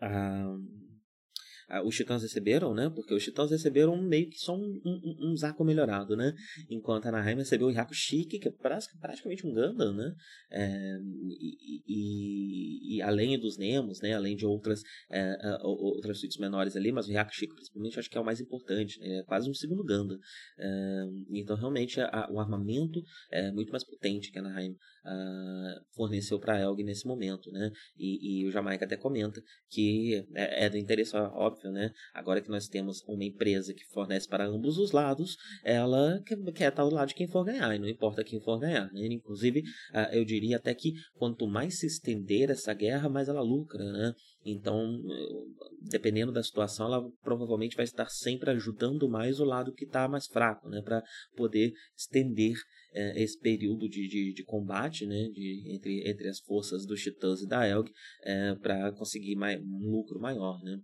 a, 0.00 0.06
a 0.06 0.58
os 1.84 1.94
titãs 1.94 2.22
receberam, 2.22 2.74
né? 2.74 2.90
Porque 2.94 3.12
os 3.12 3.22
titãs 3.22 3.50
receberam 3.50 4.00
meio 4.00 4.30
que 4.30 4.38
só 4.38 4.56
um, 4.56 4.80
um, 4.84 5.30
um 5.30 5.36
Zaco 5.36 5.64
melhorado, 5.64 6.16
né? 6.16 6.34
Enquanto 6.70 7.06
a 7.06 7.08
Anaheim 7.10 7.36
recebeu 7.36 7.68
o 7.68 7.70
Hyaku 7.70 7.94
Chique, 7.94 8.38
que 8.38 8.48
é 8.48 8.52
praticamente 9.00 9.46
um 9.46 9.52
Gundam, 9.52 9.94
né? 9.94 10.14
É, 10.50 10.98
e, 11.28 11.82
e, 11.86 12.96
e, 12.96 13.02
além 13.02 13.38
dos 13.38 13.58
Nemos, 13.58 14.00
né? 14.00 14.14
Além 14.14 14.34
de 14.34 14.46
outras, 14.46 14.82
é, 15.10 15.36
outras 15.62 16.20
suítes 16.20 16.38
menores 16.38 16.74
ali, 16.74 16.90
mas 16.90 17.06
o 17.06 17.12
Hyaku 17.12 17.34
Chique, 17.34 17.54
principalmente, 17.54 17.98
acho 17.98 18.08
que 18.08 18.16
é 18.16 18.20
o 18.20 18.24
mais 18.24 18.40
importante, 18.40 18.98
né? 19.00 19.18
É 19.18 19.22
quase 19.24 19.50
um 19.50 19.54
segundo 19.54 19.84
Gundam. 19.84 20.18
É, 20.58 21.04
então, 21.30 21.56
realmente, 21.56 22.00
o 22.30 22.40
armamento 22.40 23.02
é 23.30 23.52
muito 23.52 23.70
mais 23.70 23.84
potente 23.84 24.30
que 24.32 24.38
a 24.38 24.42
Anaheim 24.42 24.74
uh, 25.08 25.84
forneceu 25.94 26.38
para 26.38 26.54
a 26.54 26.60
Elg 26.60 26.82
nesse 26.82 27.06
momento, 27.06 27.50
né? 27.50 27.70
E, 27.96 28.42
e, 28.42 28.46
o 28.46 28.50
Jamaica 28.50 28.84
até 28.84 28.96
comenta 28.96 29.42
que 29.68 30.24
é, 30.34 30.66
é 30.66 30.70
do 30.70 30.76
interesse 30.76 31.16
óbvio, 31.16 31.70
né? 31.70 31.90
Agora 32.14 32.40
que 32.40 32.48
nós 32.48 32.68
temos 32.68 33.02
uma 33.06 33.24
empresa 33.24 33.72
que 33.74 33.84
fornece 33.92 34.28
para 34.28 34.46
ambos 34.46 34.78
os 34.78 34.92
lados, 34.92 35.36
ela 35.64 36.20
quer, 36.26 36.36
quer 36.52 36.68
estar 36.68 36.84
do 36.84 36.94
lado 36.94 37.08
de 37.08 37.14
quem 37.14 37.26
for 37.26 37.44
ganhar, 37.44 37.74
e 37.74 37.78
não 37.78 37.88
importa 37.88 38.24
quem 38.24 38.40
for 38.40 38.58
ganhar. 38.58 38.92
Né? 38.92 39.06
Inclusive, 39.06 39.60
uh, 39.60 40.12
eu 40.12 40.24
diria 40.24 40.56
até 40.56 40.74
que 40.74 40.92
quanto 41.14 41.46
mais 41.46 41.78
se 41.78 41.86
estender 41.86 42.50
essa 42.50 42.72
guerra, 42.74 43.08
mais 43.08 43.28
ela 43.28 43.42
lucra, 43.42 43.84
né? 43.92 44.14
Então, 44.50 45.00
dependendo 45.82 46.32
da 46.32 46.42
situação, 46.42 46.86
ela 46.86 47.10
provavelmente 47.22 47.76
vai 47.76 47.84
estar 47.84 48.08
sempre 48.08 48.50
ajudando 48.50 49.08
mais 49.08 49.40
o 49.40 49.44
lado 49.44 49.72
que 49.72 49.84
está 49.84 50.08
mais 50.08 50.26
fraco, 50.26 50.68
né? 50.68 50.80
Para 50.82 51.02
poder 51.36 51.72
estender 51.96 52.54
é, 52.92 53.22
esse 53.22 53.38
período 53.38 53.88
de, 53.88 54.08
de, 54.08 54.32
de, 54.32 54.44
combate 54.44 55.06
né, 55.06 55.28
de, 55.28 55.74
entre, 55.74 56.08
entre 56.08 56.28
as 56.28 56.40
forças 56.40 56.86
dos 56.86 57.00
Titãs 57.00 57.42
e 57.42 57.46
da 57.46 57.66
Elg 57.66 57.90
é, 58.22 58.54
para 58.56 58.92
conseguir 58.92 59.36
mais, 59.36 59.60
um 59.60 59.90
lucro 59.90 60.18
maior. 60.18 60.58
Né? 60.62 60.80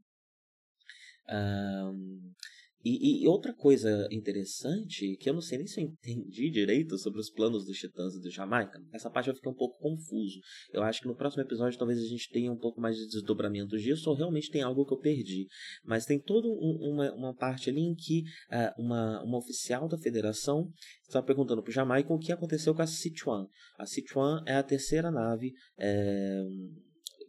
E, 2.84 3.22
e, 3.22 3.28
outra 3.28 3.54
coisa 3.54 4.06
interessante, 4.10 5.16
que 5.16 5.30
eu 5.30 5.32
não 5.32 5.40
sei 5.40 5.58
nem 5.58 5.66
se 5.66 5.80
eu 5.80 5.84
entendi 5.84 6.50
direito 6.50 6.98
sobre 6.98 7.18
os 7.18 7.30
planos 7.30 7.64
dos 7.64 7.78
Titãs 7.78 8.14
e 8.14 8.20
do 8.20 8.30
Jamaica, 8.30 8.78
essa 8.92 9.10
parte 9.10 9.28
eu 9.30 9.34
fiquei 9.34 9.50
um 9.50 9.54
pouco 9.54 9.78
confuso. 9.78 10.38
Eu 10.72 10.82
acho 10.82 11.00
que 11.00 11.08
no 11.08 11.16
próximo 11.16 11.42
episódio 11.42 11.78
talvez 11.78 11.98
a 11.98 12.06
gente 12.06 12.28
tenha 12.30 12.52
um 12.52 12.58
pouco 12.58 12.80
mais 12.80 12.96
de 12.96 13.06
desdobramento 13.06 13.78
disso, 13.78 14.10
ou 14.10 14.16
realmente 14.16 14.50
tem 14.50 14.62
algo 14.62 14.84
que 14.84 14.92
eu 14.92 14.98
perdi. 14.98 15.46
Mas 15.82 16.04
tem 16.04 16.20
toda 16.20 16.46
um, 16.46 16.92
uma, 16.92 17.12
uma 17.14 17.34
parte 17.34 17.70
ali 17.70 17.80
em 17.80 17.94
que 17.94 18.22
uh, 18.50 18.82
uma, 18.82 19.22
uma 19.22 19.38
oficial 19.38 19.88
da 19.88 19.96
federação 19.96 20.70
está 21.02 21.22
perguntando 21.22 21.62
para 21.62 21.70
o 21.70 21.74
Jamaica 21.74 22.12
o 22.12 22.18
que 22.18 22.32
aconteceu 22.32 22.74
com 22.74 22.82
a 22.82 22.86
Sichuan. 22.86 23.46
A 23.78 23.86
Sichuan 23.86 24.42
é 24.46 24.56
a 24.56 24.62
terceira 24.62 25.10
nave. 25.10 25.52
É 25.78 26.42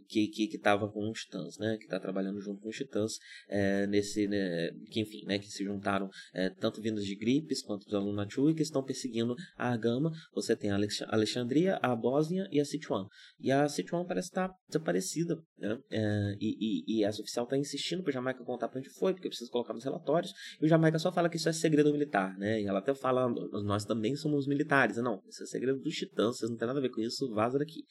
que 0.07 0.27
que 0.27 0.55
estava 0.55 0.87
com 0.87 1.09
os 1.09 1.21
titãs, 1.21 1.57
né, 1.57 1.77
que 1.77 1.85
está 1.85 1.99
trabalhando 1.99 2.39
junto 2.41 2.61
com 2.61 2.69
os 2.69 2.75
titãs 2.75 3.13
é, 3.47 3.87
nesse, 3.87 4.27
né, 4.27 4.69
que 4.91 5.01
enfim, 5.01 5.25
né, 5.25 5.39
que 5.39 5.47
se 5.47 5.63
juntaram 5.63 6.09
é, 6.33 6.49
tanto 6.49 6.81
vindos 6.81 7.05
de 7.05 7.15
Gripes 7.15 7.61
quanto 7.61 7.85
dos 7.85 7.93
Alunatu 7.93 8.49
e 8.49 8.55
que 8.55 8.61
estão 8.61 8.83
perseguindo 8.83 9.35
a 9.57 9.69
Argama. 9.69 10.11
Você 10.33 10.55
tem 10.55 10.71
a 10.71 10.77
Alexandria, 11.09 11.79
a 11.81 11.95
Bósnia 11.95 12.47
e 12.51 12.59
a 12.59 12.65
Sichuan. 12.65 13.07
E 13.39 13.51
a 13.51 13.67
Sichuan 13.67 14.05
parece 14.05 14.29
estar 14.29 14.49
tá 14.49 14.55
desaparecida, 14.67 15.37
né, 15.57 15.77
é, 15.91 16.35
e, 16.39 16.57
e, 16.59 16.99
e 16.99 17.03
essa 17.03 17.21
oficial 17.21 17.45
está 17.45 17.57
insistindo 17.57 18.03
para 18.03 18.13
Jamaica 18.13 18.43
contar 18.43 18.67
para 18.67 18.79
onde 18.79 18.89
foi, 18.89 19.13
porque 19.13 19.27
precisa 19.27 19.49
colocar 19.51 19.73
nos 19.73 19.83
relatórios. 19.83 20.31
E 20.61 20.65
o 20.65 20.67
Jamaica 20.67 20.99
só 20.99 21.11
fala 21.11 21.29
que 21.29 21.37
isso 21.37 21.49
é 21.49 21.53
segredo 21.53 21.91
militar, 21.91 22.37
né, 22.37 22.61
e 22.61 22.65
ela 22.65 22.79
até 22.79 22.93
fala, 22.93 23.27
nós 23.63 23.85
também 23.85 24.15
somos 24.15 24.47
militares. 24.47 24.97
Não, 24.97 25.21
isso 25.27 25.43
é 25.43 25.45
segredo 25.45 25.79
dos 25.79 25.93
titãs, 25.93 26.37
vocês 26.37 26.49
não 26.49 26.57
tem 26.57 26.67
nada 26.67 26.79
a 26.79 26.81
ver 26.81 26.89
com 26.89 27.01
isso, 27.01 27.33
vaza 27.33 27.59
daqui. 27.59 27.83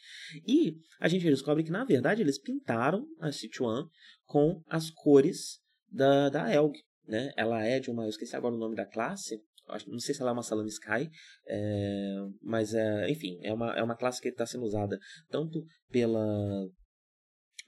E 0.47 0.77
a 1.01 1.09
gente 1.09 1.25
descobre 1.25 1.63
que 1.63 1.71
na 1.71 1.85
verdade 1.85 2.04
verdade, 2.05 2.23
eles 2.23 2.39
pintaram 2.39 3.07
a 3.19 3.33
Sichuan 3.33 3.89
com 4.27 4.63
as 4.69 4.91
cores 4.91 5.61
da, 5.91 6.29
da 6.29 6.55
Elg. 6.55 6.75
Né? 7.07 7.33
Ela 7.37 7.65
é 7.65 7.81
de 7.81 7.91
uma. 7.91 8.05
Eu 8.05 8.11
esqueci 8.11 8.37
agora 8.37 8.55
o 8.55 8.59
nome 8.59 8.77
da 8.77 8.87
classe. 8.87 9.43
Não 9.87 9.99
sei 9.99 10.15
se 10.15 10.21
ela 10.21 10.31
é 10.31 10.35
uma 10.35 10.43
Salami 10.43 10.69
Sky, 10.69 11.11
é, 11.49 12.17
mas 12.43 12.75
é, 12.75 13.11
enfim, 13.11 13.39
é 13.43 13.51
uma, 13.51 13.73
é 13.73 13.83
uma 13.83 13.97
classe 13.97 14.21
que 14.21 14.29
está 14.29 14.45
sendo 14.45 14.65
usada 14.65 14.99
tanto 15.31 15.65
pela, 15.91 16.69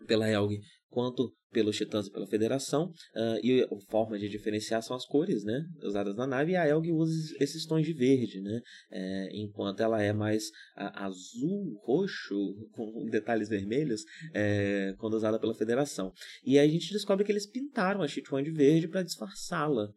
pela 0.07 0.29
Elg 0.29 0.61
quanto 0.89 1.33
pelos 1.53 1.77
Titãs 1.77 2.07
e 2.07 2.11
pela 2.11 2.27
Federação. 2.27 2.91
Uh, 3.15 3.41
e 3.43 3.63
a 3.63 3.91
forma 3.91 4.19
de 4.19 4.29
diferenciar 4.29 4.83
são 4.83 4.97
as 4.97 5.07
cores 5.07 5.45
né, 5.45 5.65
usadas 5.83 6.15
na 6.15 6.27
nave. 6.27 6.53
E 6.53 6.57
a 6.57 6.67
Elg 6.67 6.91
usa 6.93 7.35
esses 7.41 7.67
tons 7.67 7.85
de 7.85 7.93
verde, 7.93 8.41
né, 8.41 8.61
é, 8.91 9.29
enquanto 9.33 9.81
ela 9.83 10.03
é 10.03 10.13
mais 10.13 10.45
azul, 10.75 11.81
roxo, 11.85 12.35
com 12.73 13.07
detalhes 13.11 13.49
vermelhos, 13.49 14.03
é, 14.35 14.95
quando 14.99 15.15
usada 15.15 15.39
pela 15.39 15.55
Federação. 15.55 16.13
E 16.45 16.59
aí 16.59 16.69
a 16.69 16.73
gente 16.73 16.93
descobre 16.93 17.25
que 17.25 17.33
eles 17.33 17.47
pintaram 17.47 18.03
a 18.03 18.09
Chichuan 18.09 18.43
de 18.43 18.51
verde 18.51 18.89
para 18.89 19.03
disfarçá-la. 19.03 19.89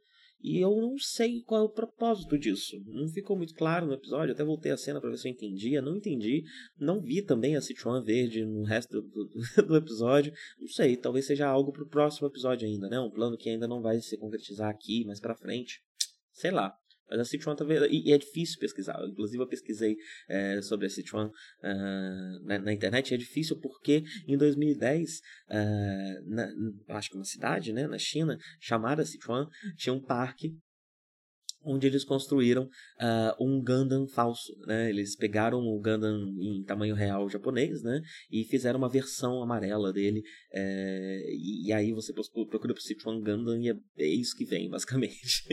E 0.42 0.58
eu 0.64 0.76
não 0.80 0.98
sei 0.98 1.42
qual 1.42 1.62
é 1.62 1.64
o 1.66 1.70
propósito 1.70 2.38
disso. 2.38 2.82
Não 2.86 3.08
ficou 3.10 3.36
muito 3.36 3.54
claro 3.54 3.86
no 3.86 3.94
episódio. 3.94 4.34
Até 4.34 4.44
voltei 4.44 4.72
a 4.72 4.78
cena 4.78 5.02
para 5.02 5.10
ver 5.10 5.18
se 5.18 5.28
eu 5.28 5.32
entendia. 5.32 5.82
Não 5.82 5.98
entendi. 5.98 6.44
Não 6.78 7.02
vi 7.02 7.22
também 7.22 7.56
a 7.56 7.62
Sichuan 7.62 8.02
verde 8.04 8.46
no 8.46 8.64
resto 8.64 9.02
do, 9.02 9.26
do, 9.64 9.76
episódio. 9.76 10.34
Não 10.60 10.68
sei. 10.68 10.96
Talvez 10.96 11.26
seja 11.26 11.48
algo 11.48 11.74
para 11.74 11.84
o 11.84 11.90
próximo 11.90 12.28
episódio 12.28 12.68
ainda, 12.68 12.88
né? 12.88 13.00
Um 13.00 13.12
plano 13.12 13.38
que 13.38 13.50
ainda 13.50 13.68
não 13.68 13.82
vai 13.82 14.00
se 14.00 14.18
concretizar 14.18 14.70
aqui, 14.70 15.04
mais 15.06 15.20
para 15.20 15.36
frente. 15.36 15.82
Sei 16.32 16.52
lá. 16.52 16.74
Mas 17.10 17.20
a 17.20 17.26
Sichuan 17.26 17.56
tá 17.56 17.64
vendo, 17.64 17.86
e, 17.86 18.12
é 18.12 18.18
difícil 18.18 18.60
pesquisar. 18.60 19.00
Inclusive 19.08 19.42
eu 19.42 19.48
pesquisei 19.48 19.96
é, 20.28 20.62
sobre 20.62 20.88
a 20.88 20.90
Sichuan 20.90 21.28
uh, 21.28 22.46
na, 22.46 22.60
na, 22.60 22.74
internet. 22.74 23.14
É 23.14 23.18
difícil 23.18 23.60
porque 23.60 24.04
em 24.28 24.38
2010, 24.38 25.20
uh, 25.50 26.30
na, 26.30 26.48
acho 26.90 27.10
que 27.10 27.18
uma 27.18 27.26
cidade, 27.26 27.74
né, 27.74 27.88
na 27.88 27.98
China, 27.98 28.38
chamada 28.60 29.06
Sichuan, 29.06 29.48
tinha 29.76 29.94
um 29.94 30.02
parque 30.02 30.56
onde 31.70 31.88
eles 31.88 32.04
construíram 32.04 32.64
uh, 32.64 33.44
um 33.44 33.62
Gundam 33.62 34.08
falso, 34.08 34.54
né? 34.66 34.90
Eles 34.90 35.16
pegaram 35.16 35.60
o 35.60 35.80
Gundam 35.80 36.18
em 36.40 36.64
tamanho 36.64 36.96
real 36.96 37.30
japonês, 37.30 37.84
né? 37.84 38.02
E 38.32 38.44
fizeram 38.44 38.80
uma 38.80 38.90
versão 38.90 39.42
amarela 39.42 39.94
dele. 39.94 40.24
É... 40.52 41.26
E, 41.30 41.68
e, 41.68 41.74
aí 41.74 41.94
você 41.94 42.12
procura 42.14 42.74
por 42.74 42.82
Sichuan 42.82 43.22
Gundam 43.22 43.62
e 43.62 43.70
é, 43.70 43.76
é 43.98 44.08
isso 44.08 44.36
que 44.36 44.46
vem, 44.46 44.70
basicamente. 44.72 45.44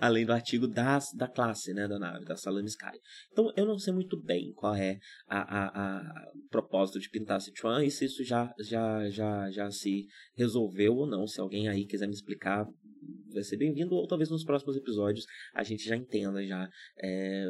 Além 0.00 0.26
do 0.26 0.32
artigo 0.32 0.66
das, 0.66 1.12
da 1.14 1.28
classe, 1.28 1.72
né? 1.72 1.88
Da 1.88 1.98
nave, 1.98 2.24
da 2.24 2.36
Salami 2.36 2.68
Sky. 2.68 2.98
Então 3.32 3.50
eu 3.56 3.66
não 3.66 3.78
sei 3.78 3.92
muito 3.92 4.20
bem 4.20 4.52
qual 4.54 4.74
é 4.74 4.98
a, 5.26 5.38
a, 5.38 5.98
a 5.98 6.32
propósito 6.50 7.00
de 7.00 7.08
pintar 7.08 7.40
Sichuan 7.40 7.84
e 7.84 7.90
se 7.90 8.04
isso 8.04 8.24
já, 8.24 8.52
já, 8.60 9.08
já, 9.08 9.50
já 9.50 9.70
se 9.70 10.06
resolveu 10.34 10.94
ou 10.94 11.06
não. 11.06 11.26
Se 11.26 11.40
alguém 11.40 11.68
aí 11.68 11.86
quiser 11.86 12.06
me 12.06 12.14
explicar, 12.14 12.66
vai 13.36 13.44
ser 13.44 13.56
bem-vindo, 13.56 13.94
ou 13.94 14.06
talvez 14.06 14.30
nos 14.30 14.44
próximos 14.44 14.76
episódios 14.76 15.26
a 15.54 15.62
gente 15.62 15.84
já 15.84 15.96
entenda 15.96 16.44
já 16.44 16.68
é, 16.98 17.46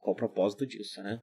qual 0.00 0.14
o 0.14 0.16
propósito 0.16 0.66
disso, 0.66 1.02
né? 1.02 1.20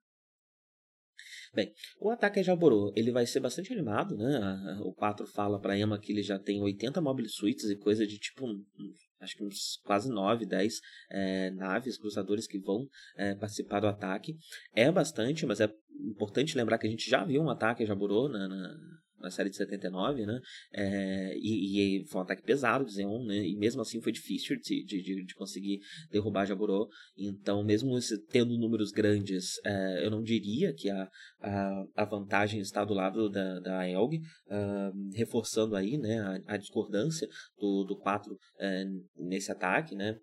Bem, 1.52 1.74
o 2.00 2.12
ataque 2.12 2.40
a 2.40 2.44
Jaburu, 2.44 2.94
ele 2.96 3.12
vai 3.12 3.26
ser 3.26 3.40
bastante 3.40 3.74
animado, 3.74 4.16
né? 4.16 4.80
O 4.84 4.94
4 4.94 5.26
fala 5.26 5.60
para 5.60 5.78
Emma 5.78 6.00
que 6.00 6.12
ele 6.12 6.22
já 6.22 6.38
tem 6.38 6.62
80 6.62 7.02
mobile 7.02 7.28
suites 7.28 7.66
e 7.66 7.76
coisa 7.76 8.06
de 8.06 8.20
tipo, 8.20 8.46
acho 9.20 9.36
que 9.36 9.44
uns 9.44 9.80
quase 9.84 10.12
9, 10.12 10.46
10 10.46 10.80
é, 11.10 11.50
naves, 11.52 11.98
cruzadores 11.98 12.46
que 12.46 12.60
vão 12.60 12.88
é, 13.18 13.34
participar 13.34 13.80
do 13.80 13.88
ataque. 13.88 14.38
É 14.76 14.92
bastante, 14.92 15.44
mas 15.48 15.60
é 15.60 15.74
importante 16.00 16.56
lembrar 16.56 16.78
que 16.78 16.86
a 16.86 16.90
gente 16.90 17.10
já 17.10 17.26
viu 17.26 17.42
um 17.42 17.50
ataque 17.50 17.82
a 17.82 17.86
Jaburu 17.88 18.30
na, 18.30 18.48
na 18.48 18.78
na 19.20 19.30
série 19.30 19.50
de 19.50 19.56
79, 19.56 20.26
né? 20.26 20.40
É, 20.74 21.36
e, 21.38 22.02
e, 22.02 22.08
foi 22.08 22.22
um 22.22 22.24
ataque 22.24 22.44
pesado 22.44 22.86
de 22.86 22.94
Zeon, 22.94 23.26
né? 23.26 23.38
E 23.46 23.56
mesmo 23.58 23.82
assim 23.82 24.02
foi 24.02 24.12
difícil 24.12 24.58
de, 24.58 24.84
de, 24.84 25.26
de 25.26 25.36
conseguir 25.36 25.80
derrubar 26.12 26.46
Jaburo. 26.46 26.88
Então, 27.18 27.64
mesmo 27.64 27.98
tendo 28.30 28.58
números 28.58 28.92
grandes, 28.92 29.60
é, 29.66 30.06
eu 30.06 30.12
não 30.12 30.22
diria 30.22 30.74
que 30.74 30.90
a, 30.90 31.10
a, 31.42 31.84
a, 31.96 32.06
vantagem 32.06 32.60
está 32.60 32.84
do 32.84 32.94
lado 32.94 33.30
da, 33.30 33.60
da 33.60 33.90
Elg, 33.90 34.18
uh, 34.18 35.16
reforçando 35.16 35.76
aí, 35.76 35.98
né? 35.98 36.20
A, 36.20 36.54
a, 36.54 36.58
discordância 36.58 37.28
do, 37.58 37.84
do 37.84 37.98
4 37.98 38.38
é, 38.60 38.86
nesse 39.18 39.52
ataque, 39.52 39.96
né? 39.96 40.18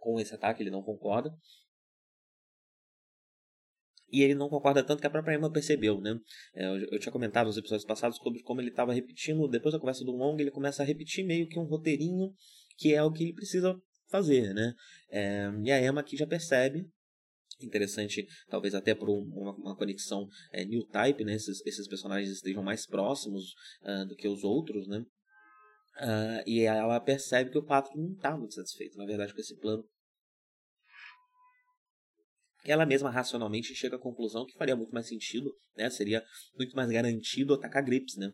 Com 0.00 0.18
esse 0.20 0.34
ataque, 0.34 0.62
ele 0.62 0.70
não 0.70 0.82
concorda. 0.82 1.30
E 4.10 4.22
ele 4.22 4.34
não 4.34 4.48
concorda 4.48 4.82
tanto 4.82 5.00
que 5.00 5.06
a 5.06 5.10
própria 5.10 5.34
Emma 5.34 5.50
percebeu, 5.50 6.00
né? 6.00 6.18
É, 6.54 6.64
eu, 6.66 6.78
eu, 6.92 6.98
tinha 6.98 7.12
comentado 7.12 7.46
nos 7.46 7.56
episódios 7.56 7.84
passados 7.84 8.16
sobre 8.18 8.42
como 8.42 8.60
ele 8.60 8.70
estava 8.70 8.92
repetindo, 8.92 9.46
depois 9.48 9.72
da 9.72 9.78
conversa 9.78 10.04
do 10.04 10.12
Long, 10.12 10.36
ele 10.38 10.50
começa 10.50 10.82
a 10.82 10.86
repetir 10.86 11.24
meio 11.24 11.46
que 11.46 11.58
um 11.58 11.64
roteirinho 11.64 12.32
que 12.76 12.94
é 12.94 13.02
o 13.02 13.12
que 13.12 13.24
ele 13.24 13.34
precisa 13.34 13.76
fazer, 14.08 14.54
né? 14.54 14.72
É, 15.10 15.50
e 15.62 15.70
a 15.70 15.82
Emma 15.82 16.00
aqui 16.00 16.16
já 16.16 16.26
percebe 16.26 16.86
interessante, 17.60 18.26
talvez 18.48 18.74
até 18.74 18.94
por 18.94 19.08
uma, 19.08 19.52
uma 19.56 19.76
conexão 19.76 20.28
é, 20.52 20.64
new 20.64 20.86
type, 20.86 21.24
né? 21.24 21.34
Esses, 21.34 21.64
esses 21.66 21.88
personagens 21.88 22.30
estejam 22.30 22.62
mais 22.62 22.86
próximos 22.86 23.52
uh, 23.82 24.06
do 24.06 24.14
que 24.14 24.28
os 24.28 24.44
outros, 24.44 24.86
né? 24.86 25.04
Uh, 26.00 26.42
e 26.46 26.60
ela 26.60 27.00
percebe 27.00 27.50
que 27.50 27.58
o 27.58 27.64
Pato 27.64 27.90
não 27.96 28.12
está 28.12 28.36
muito 28.36 28.54
satisfeito, 28.54 28.96
na 28.96 29.04
verdade, 29.04 29.34
com 29.34 29.40
esse 29.40 29.56
plano 29.56 29.84
ela 32.70 32.86
mesma 32.86 33.10
racionalmente 33.10 33.74
chega 33.74 33.96
à 33.96 33.98
conclusão 33.98 34.46
que 34.46 34.56
faria 34.56 34.76
muito 34.76 34.92
mais 34.92 35.08
sentido, 35.08 35.54
né? 35.76 35.88
Seria 35.90 36.24
muito 36.56 36.74
mais 36.74 36.90
garantido 36.90 37.54
atacar 37.54 37.84
Grips, 37.84 38.16
né? 38.16 38.32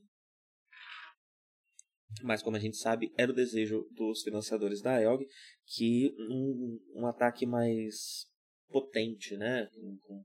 Mas 2.23 2.43
como 2.43 2.57
a 2.57 2.61
gente 2.61 2.77
sabe, 2.77 3.13
era 3.17 3.33
o 3.33 3.35
desejo 3.35 3.89
dos 3.91 4.23
financiadores 4.23 4.81
da 4.81 5.01
Elg 5.01 5.27
que 5.67 6.15
um, 6.19 6.81
um 6.95 7.07
ataque 7.07 7.45
mais 7.47 8.27
potente, 8.69 9.37
né? 9.37 9.67
Com, 9.75 9.99
com 9.99 10.25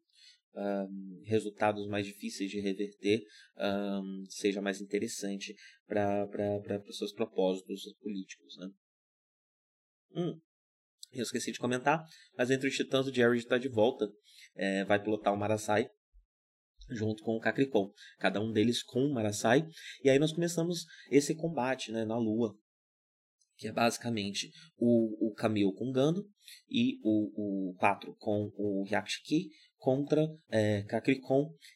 um, 0.56 1.22
resultados 1.26 1.88
mais 1.88 2.06
difíceis 2.06 2.50
de 2.50 2.60
reverter, 2.60 3.24
um, 3.58 4.26
seja 4.30 4.62
mais 4.62 4.82
interessante 4.82 5.56
para 5.88 6.28
os 6.88 6.98
seus 6.98 7.14
propósitos 7.14 7.82
políticos, 8.02 8.58
né? 8.58 8.70
Hum, 10.16 10.40
eu 11.12 11.24
esqueci 11.24 11.52
de 11.52 11.60
comentar, 11.60 12.04
mas 12.38 12.52
entre 12.52 12.68
os 12.68 12.76
titãs 12.76 13.08
o 13.08 13.14
Jared 13.14 13.42
está 13.42 13.58
de 13.58 13.68
volta, 13.68 14.08
é, 14.56 14.86
vai 14.86 15.02
pilotar 15.02 15.34
o 15.34 15.38
Marasai 15.38 15.90
junto 16.90 17.24
com 17.24 17.36
o 17.36 17.40
Cacricon, 17.40 17.92
cada 18.18 18.42
um 18.42 18.52
deles 18.52 18.82
com 18.82 19.00
o 19.02 19.14
Marasai, 19.14 19.68
e 20.04 20.10
aí 20.10 20.18
nós 20.18 20.34
começamos 20.34 20.86
esse 21.12 21.36
combate 21.36 21.92
né, 21.92 22.04
na 22.04 22.18
Lua, 22.18 22.56
que 23.58 23.68
é 23.68 23.72
basicamente 23.72 24.52
o, 24.78 25.28
o 25.30 25.34
Camille 25.34 25.74
com 25.76 25.92
Gando 25.92 26.26
e 26.70 27.00
o, 27.04 27.70
o 27.70 27.76
4 27.76 28.16
com 28.16 28.52
o 28.56 28.86
Yakshiki 28.90 29.50
contra 29.80 30.28
é, 30.52 30.86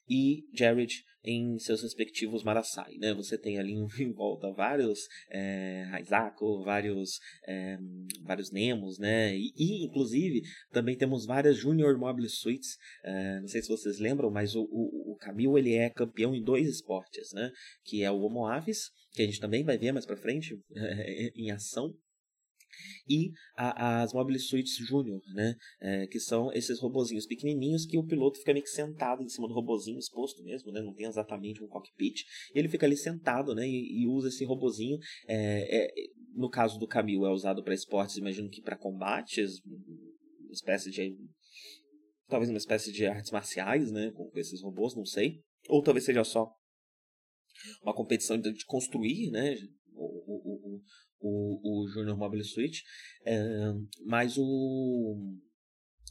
e 0.09 0.43
Jared 0.53 1.03
em 1.23 1.57
seus 1.57 1.81
respectivos 1.81 2.43
Marasai, 2.43 2.95
né? 2.97 3.13
Você 3.13 3.37
tem 3.37 3.57
ali 3.57 3.73
em 3.99 4.11
volta 4.11 4.51
vários 4.51 4.99
é, 5.31 5.85
Haizako, 5.91 6.63
vários 6.63 7.19
é, 7.47 7.77
vários 8.23 8.51
Nemos, 8.51 8.99
né? 8.99 9.35
E, 9.35 9.53
e, 9.57 9.85
inclusive 9.85 10.41
também 10.71 10.97
temos 10.97 11.25
várias 11.25 11.57
Junior 11.57 11.97
Mobile 11.97 12.29
Suites. 12.29 12.77
É, 13.03 13.39
não 13.39 13.47
sei 13.47 13.61
se 13.61 13.69
vocês 13.69 13.99
lembram, 13.99 14.29
mas 14.29 14.55
o, 14.55 14.63
o, 14.63 15.13
o 15.13 15.17
Camille 15.17 15.57
ele 15.57 15.75
é 15.75 15.89
campeão 15.89 16.35
em 16.35 16.43
dois 16.43 16.67
esportes, 16.67 17.31
né? 17.33 17.49
Que 17.85 18.03
é 18.03 18.11
o 18.11 18.19
Homo 18.19 18.45
Avis, 18.45 18.89
que 19.13 19.21
a 19.21 19.25
gente 19.25 19.39
também 19.39 19.63
vai 19.63 19.77
ver 19.77 19.93
mais 19.93 20.05
para 20.05 20.17
frente 20.17 20.59
em 21.35 21.51
ação, 21.51 21.93
e 23.07 23.31
a, 23.55 24.01
as 24.01 24.13
Mobile 24.13 24.39
Suites 24.39 24.75
Junior, 24.77 25.21
né? 25.33 25.55
É, 25.81 26.07
que 26.07 26.19
são 26.19 26.51
esses 26.53 26.79
robozinhos 26.79 27.25
pequenininhos 27.25 27.85
que 27.85 27.97
o 27.97 28.05
piloto 28.05 28.39
fica 28.39 28.53
meio 28.53 28.63
que 28.63 28.69
sentado 28.69 29.23
em 29.23 29.29
cima 29.29 29.47
do 29.47 29.53
robozinho 29.53 29.97
exposto 29.97 30.43
mesmo, 30.43 30.71
né? 30.71 30.81
Não 30.81 30.93
tem 30.93 31.07
exatamente 31.07 31.63
um 31.63 31.67
cockpit. 31.67 32.23
Ele 32.53 32.69
fica 32.69 32.85
ali 32.85 32.97
sentado, 32.97 33.53
né? 33.53 33.67
E, 33.67 34.03
e 34.03 34.07
usa 34.07 34.29
esse 34.29 34.45
robozinho. 34.45 34.97
É, 35.27 35.85
é, 35.85 35.93
no 36.35 36.49
caso 36.49 36.79
do 36.79 36.87
Camil 36.87 37.25
é 37.25 37.31
usado 37.31 37.63
para 37.63 37.73
esportes, 37.73 38.17
imagino 38.17 38.49
que 38.49 38.61
para 38.61 38.77
combates, 38.77 39.61
uma 39.65 40.51
espécie 40.51 40.89
de 40.89 41.15
talvez 42.27 42.49
uma 42.49 42.57
espécie 42.57 42.91
de 42.91 43.05
artes 43.05 43.31
marciais, 43.31 43.91
né? 43.91 44.11
Com 44.11 44.31
esses 44.35 44.61
robôs, 44.61 44.95
não 44.95 45.05
sei. 45.05 45.41
Ou 45.69 45.81
talvez 45.81 46.05
seja 46.05 46.23
só 46.23 46.51
uma 47.81 47.93
competição 47.93 48.37
de, 48.39 48.51
de 48.51 48.65
construir, 48.65 49.29
né? 49.31 49.55
O, 49.93 50.05
o, 50.05 50.77
o, 50.77 50.81
o, 51.23 51.83
o 51.83 51.87
Junior 51.87 52.17
Mobile 52.17 52.43
Suite, 52.43 52.83
mas 54.05 54.37
o 54.37 55.39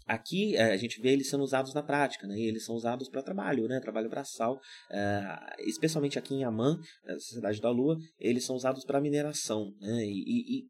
aqui 0.06 0.56
é, 0.56 0.72
a 0.72 0.76
gente 0.76 1.00
vê 1.00 1.10
eles 1.10 1.28
sendo 1.28 1.44
usados 1.44 1.74
na 1.74 1.82
prática, 1.82 2.26
né? 2.26 2.36
E 2.36 2.46
eles 2.46 2.64
são 2.64 2.74
usados 2.74 3.08
para 3.08 3.22
trabalho, 3.22 3.68
né? 3.68 3.80
Trabalho 3.80 4.08
braçal, 4.08 4.60
é, 4.90 5.22
especialmente 5.60 6.18
aqui 6.18 6.34
em 6.34 6.44
Amman, 6.44 6.78
na 7.04 7.18
cidade 7.18 7.60
da 7.60 7.70
Lua, 7.70 7.96
eles 8.18 8.44
são 8.44 8.56
usados 8.56 8.84
para 8.84 9.00
mineração, 9.00 9.74
né? 9.80 10.04
E, 10.04 10.58
e, 10.58 10.68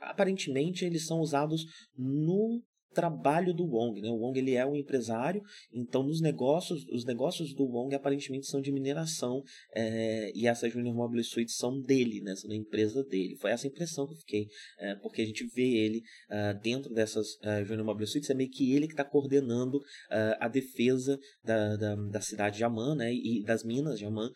aparentemente 0.00 0.84
eles 0.84 1.06
são 1.06 1.20
usados 1.20 1.64
no 1.96 2.62
trabalho 2.94 3.52
do 3.52 3.64
Wong, 3.64 4.00
né? 4.00 4.08
O 4.08 4.16
Wong 4.16 4.38
ele 4.38 4.54
é 4.54 4.64
um 4.64 4.76
empresário, 4.76 5.42
então 5.72 6.02
nos 6.02 6.20
negócios, 6.20 6.86
os 6.88 7.04
negócios 7.04 7.52
do 7.54 7.64
Wong 7.64 7.94
aparentemente 7.94 8.46
são 8.46 8.60
de 8.60 8.72
mineração 8.72 9.42
é, 9.74 10.30
e 10.34 10.46
essas 10.46 10.72
Junior 10.72 10.94
Mobile 10.94 11.24
Suites 11.24 11.56
são 11.56 11.80
dele, 11.80 12.20
né? 12.20 12.34
São 12.36 12.48
da 12.48 12.56
empresa 12.56 13.02
dele. 13.04 13.36
Foi 13.36 13.50
essa 13.50 13.66
impressão 13.66 14.06
que 14.06 14.14
eu 14.14 14.18
fiquei, 14.18 14.46
é, 14.78 14.94
porque 14.96 15.22
a 15.22 15.26
gente 15.26 15.44
vê 15.54 15.62
ele 15.62 16.02
uh, 16.30 16.60
dentro 16.62 16.92
dessas 16.92 17.34
uh, 17.36 17.64
Junior 17.64 17.84
Mobile 17.84 18.06
Suites, 18.06 18.30
é 18.30 18.34
meio 18.34 18.50
que 18.50 18.72
ele 18.72 18.86
que 18.86 18.92
está 18.92 19.04
coordenando 19.04 19.78
uh, 19.78 20.36
a 20.40 20.48
defesa 20.48 21.18
da, 21.42 21.76
da, 21.76 21.94
da, 21.94 22.20
cidade 22.20 22.58
de 22.58 22.64
Amman, 22.64 22.96
né? 22.96 23.12
E 23.12 23.42
das 23.44 23.64
minas 23.64 23.98
de 23.98 24.04
Amman, 24.04 24.30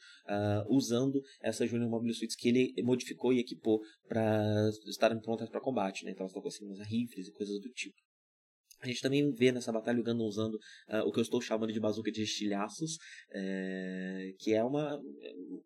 usando 0.68 1.22
essas 1.42 1.70
Junior 1.70 1.90
Mobile 1.90 2.14
Suites 2.14 2.36
que 2.36 2.48
ele 2.48 2.82
modificou 2.82 3.32
e 3.32 3.40
equipou 3.40 3.80
para 4.06 4.70
estarem 4.86 5.20
prontas 5.20 5.48
para 5.48 5.60
combate, 5.60 6.04
né? 6.04 6.10
Então 6.10 6.26
elas 6.26 6.32
estão 6.32 6.46
assim, 6.46 6.82
rifles 6.84 7.28
e 7.28 7.32
coisas 7.32 7.58
do 7.60 7.68
tipo. 7.70 8.07
A 8.80 8.86
gente 8.86 9.00
também 9.00 9.30
vê 9.32 9.50
nessa 9.50 9.72
batalha 9.72 10.00
o 10.00 10.04
Gundam 10.04 10.26
usando 10.26 10.54
uh, 10.54 11.06
o 11.06 11.12
que 11.12 11.18
eu 11.18 11.22
estou 11.22 11.40
chamando 11.40 11.72
de 11.72 11.80
bazuca 11.80 12.10
de 12.10 12.22
estilhaços, 12.22 12.98
é, 13.32 14.34
que 14.38 14.54
é 14.54 14.62
uma, 14.62 15.00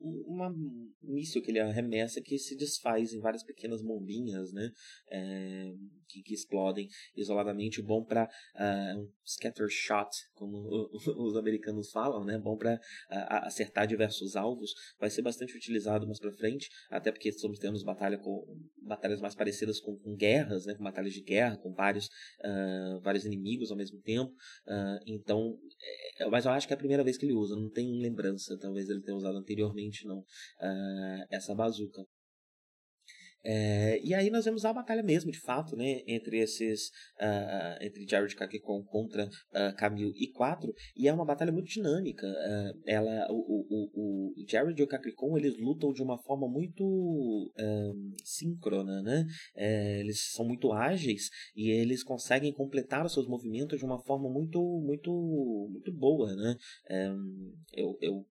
uma 0.01 0.55
míssil 1.03 1.42
que 1.42 1.51
ele 1.51 1.61
arremessa 1.61 2.20
que 2.20 2.38
se 2.38 2.57
desfaz 2.57 3.12
em 3.12 3.20
várias 3.20 3.42
pequenas 3.42 3.83
bombinhas, 3.83 4.53
né, 4.53 4.70
é, 5.11 5.72
que, 6.09 6.22
que, 6.22 6.35
explodem 6.35 6.88
isoladamente, 7.16 7.83
bom 7.83 8.05
para 8.05 8.25
uh, 8.25 8.29
ah, 8.55 8.94
um 8.98 9.09
scatter 9.25 9.66
shot, 9.68 10.09
como 10.35 10.90
os 11.18 11.37
americanos 11.37 11.90
falam, 11.90 12.25
né, 12.25 12.38
bom 12.38 12.57
para 12.57 12.75
uh, 12.75 13.46
acertar 13.46 13.87
diversos 13.87 14.37
alvos, 14.37 14.72
vai 14.98 15.11
ser 15.11 15.22
bastante 15.22 15.57
utilizado 15.57 16.07
mais 16.07 16.18
para 16.18 16.33
frente, 16.33 16.68
até 16.90 17.11
porque 17.11 17.29
estamos 17.29 17.59
tendo 17.59 17.83
batalha 17.85 18.18
com, 18.18 18.44
batalhas 18.83 19.20
mais 19.20 19.35
parecidas 19.35 19.81
com, 19.81 19.96
com 19.98 20.14
guerras, 20.14 20.66
né, 20.66 20.75
com 20.75 20.85
batalhas 20.85 21.12
de 21.12 21.22
guerra, 21.22 21.57
com 21.57 21.72
vários 21.72 22.09
vários 23.03 23.25
inimigos 23.25 23.71
ao 23.71 23.77
mesmo 23.77 24.01
tempo. 24.01 24.33
Uh, 24.67 24.99
então, 25.07 25.59
é, 26.19 26.29
mas 26.29 26.45
eu 26.45 26.53
acho 26.53 26.67
que 26.67 26.73
é 26.73 26.77
a 26.77 26.79
primeira 26.79 27.05
vez 27.05 27.17
que 27.17 27.27
ele 27.27 27.35
usa, 27.35 27.57
não 27.57 27.71
tem 27.71 28.01
lembrança, 28.01 28.59
talvez 28.59 28.88
ele 28.88 29.03
tenha 29.03 29.17
usado 29.17 29.37
anteriormente, 29.38 30.07
não, 30.07 30.19
uh, 30.21 31.27
essa 31.31 31.55
bazuca. 31.55 32.03
É, 33.44 34.00
e 34.02 34.14
aí 34.14 34.31
nós 34.31 34.44
vemos 34.44 34.64
a 34.64 34.72
batalha 34.72 35.02
mesmo, 35.02 35.31
de 35.31 35.40
fato, 35.40 35.76
né, 35.76 36.02
entre 36.07 36.38
esses, 36.38 36.88
uh, 37.20 37.83
entre 37.85 38.07
Jared 38.09 38.35
Kakekon 38.37 38.85
contra 38.85 39.26
uh, 39.26 39.76
Camille 39.76 40.14
e 40.16 40.31
4, 40.31 40.72
e 40.96 41.09
é 41.09 41.12
uma 41.12 41.24
batalha 41.24 41.52
muito 41.52 41.68
dinâmica. 41.68 42.26
Uh, 42.26 42.81
ela, 42.87 43.26
o, 43.31 43.35
o, 43.68 44.33
o 44.33 44.46
Jared 44.48 44.81
e 44.81 44.85
o 44.85 44.88
Kakekon, 44.88 45.37
eles 45.37 45.57
lutam 45.59 45.92
de 45.92 46.02
uma 46.02 46.18
forma 46.18 46.48
muito 46.48 46.85
um, 46.85 48.14
síncrona, 48.24 49.02
né, 49.02 49.26
é, 49.57 50.00
eles 50.00 50.33
são 50.33 50.46
muito 50.46 50.72
ágeis 50.72 51.28
e 51.57 51.70
eles 51.70 52.02
conseguem 52.02 52.52
completar 52.52 53.05
os 53.05 53.12
seus 53.12 53.26
movimentos 53.26 53.78
de 53.78 53.85
uma 53.85 53.98
forma 54.05 54.28
muito, 54.28 54.61
muito, 54.85 55.68
muito 55.70 55.92
boa, 55.92 56.35
né. 56.35 56.57
É, 56.88 57.09
eu, 57.74 57.98
eu 58.00 58.26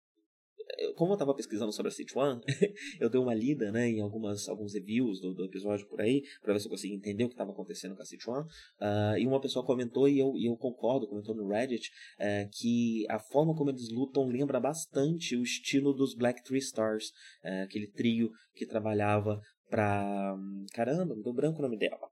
como 0.95 1.11
eu 1.11 1.15
estava 1.15 1.33
pesquisando 1.33 1.71
sobre 1.71 1.89
a 1.89 1.91
Sichuan, 1.91 2.41
eu 2.99 3.09
dei 3.09 3.19
uma 3.19 3.33
lida 3.33 3.71
né, 3.71 3.89
em 3.89 4.01
algumas, 4.01 4.47
alguns 4.47 4.73
reviews 4.73 5.19
do, 5.19 5.33
do 5.33 5.45
episódio 5.45 5.87
por 5.87 6.01
aí, 6.01 6.23
para 6.41 6.53
ver 6.53 6.59
se 6.59 6.67
eu 6.67 6.71
conseguia 6.71 6.95
entender 6.95 7.23
o 7.23 7.27
que 7.27 7.33
estava 7.33 7.51
acontecendo 7.51 7.95
com 7.95 8.01
a 8.01 8.05
Sichuan. 8.05 8.45
Uh, 8.79 9.17
e 9.17 9.27
uma 9.27 9.39
pessoa 9.39 9.65
comentou, 9.65 10.07
e 10.07 10.19
eu, 10.19 10.33
e 10.35 10.45
eu 10.47 10.57
concordo, 10.57 11.07
comentou 11.07 11.35
no 11.35 11.47
Reddit, 11.47 11.89
uh, 12.19 12.49
que 12.51 13.05
a 13.09 13.19
forma 13.19 13.55
como 13.55 13.69
eles 13.69 13.89
lutam 13.89 14.27
lembra 14.27 14.59
bastante 14.59 15.35
o 15.35 15.43
estilo 15.43 15.93
dos 15.93 16.15
Black 16.15 16.43
Three 16.43 16.59
Stars, 16.59 17.09
uh, 17.43 17.63
aquele 17.63 17.87
trio 17.87 18.31
que 18.53 18.65
trabalhava 18.65 19.39
para. 19.69 20.35
Caramba, 20.73 21.15
me 21.15 21.23
deu 21.23 21.33
branco 21.33 21.59
o 21.59 21.61
nome 21.61 21.77
dela. 21.77 22.09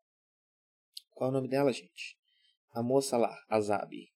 Qual 1.13 1.29
é 1.29 1.31
o 1.31 1.35
nome 1.35 1.49
dela, 1.49 1.71
gente? 1.71 2.17
A 2.71 2.81
moça 2.81 3.17
lá, 3.17 3.35
a 3.49 3.59
Zabi 3.59 4.07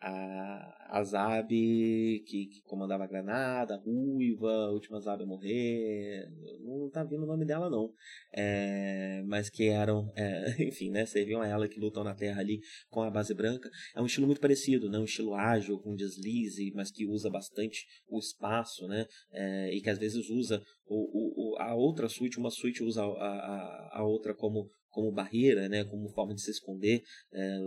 a, 0.00 1.00
a 1.00 1.42
que, 1.46 2.24
que, 2.26 2.62
comandava 2.64 3.04
a 3.04 3.06
granada, 3.06 3.74
a 3.74 3.78
Ruiva, 3.78 4.50
a 4.50 4.70
última 4.70 4.98
Zabi 4.98 5.24
a 5.24 5.26
morrer, 5.26 6.26
não 6.60 6.88
tá 6.90 7.04
vindo 7.04 7.24
o 7.24 7.26
nome 7.26 7.44
dela 7.44 7.68
não, 7.68 7.92
é, 8.32 9.22
mas 9.26 9.50
que 9.50 9.68
eram, 9.68 10.10
é, 10.16 10.56
enfim, 10.64 10.90
né, 10.90 11.04
serviam 11.04 11.42
a 11.42 11.46
ela 11.46 11.68
que 11.68 11.78
lutam 11.78 12.02
na 12.02 12.14
terra 12.14 12.40
ali 12.40 12.60
com 12.88 13.02
a 13.02 13.10
base 13.10 13.34
branca, 13.34 13.70
é 13.94 14.00
um 14.00 14.06
estilo 14.06 14.26
muito 14.26 14.40
parecido, 14.40 14.88
né, 14.88 14.98
um 14.98 15.04
estilo 15.04 15.34
ágil, 15.34 15.78
com 15.78 15.94
deslize, 15.94 16.72
mas 16.74 16.90
que 16.90 17.06
usa 17.06 17.28
bastante 17.28 17.86
o 18.08 18.18
espaço, 18.18 18.86
né, 18.88 19.06
é, 19.32 19.74
e 19.74 19.82
que 19.82 19.90
às 19.90 19.98
vezes 19.98 20.30
usa 20.30 20.62
o, 20.86 21.54
o, 21.54 21.58
a 21.58 21.74
outra 21.74 22.08
suíte, 22.08 22.38
uma 22.38 22.50
suíte 22.50 22.82
usa 22.82 23.02
a, 23.02 23.06
a, 23.06 23.98
a 24.00 24.04
outra 24.04 24.34
como 24.34 24.68
como 24.90 25.12
barreira, 25.12 25.68
né, 25.68 25.84
como 25.84 26.08
forma 26.10 26.34
de 26.34 26.42
se 26.42 26.50
esconder, 26.50 27.02
é, 27.32 27.58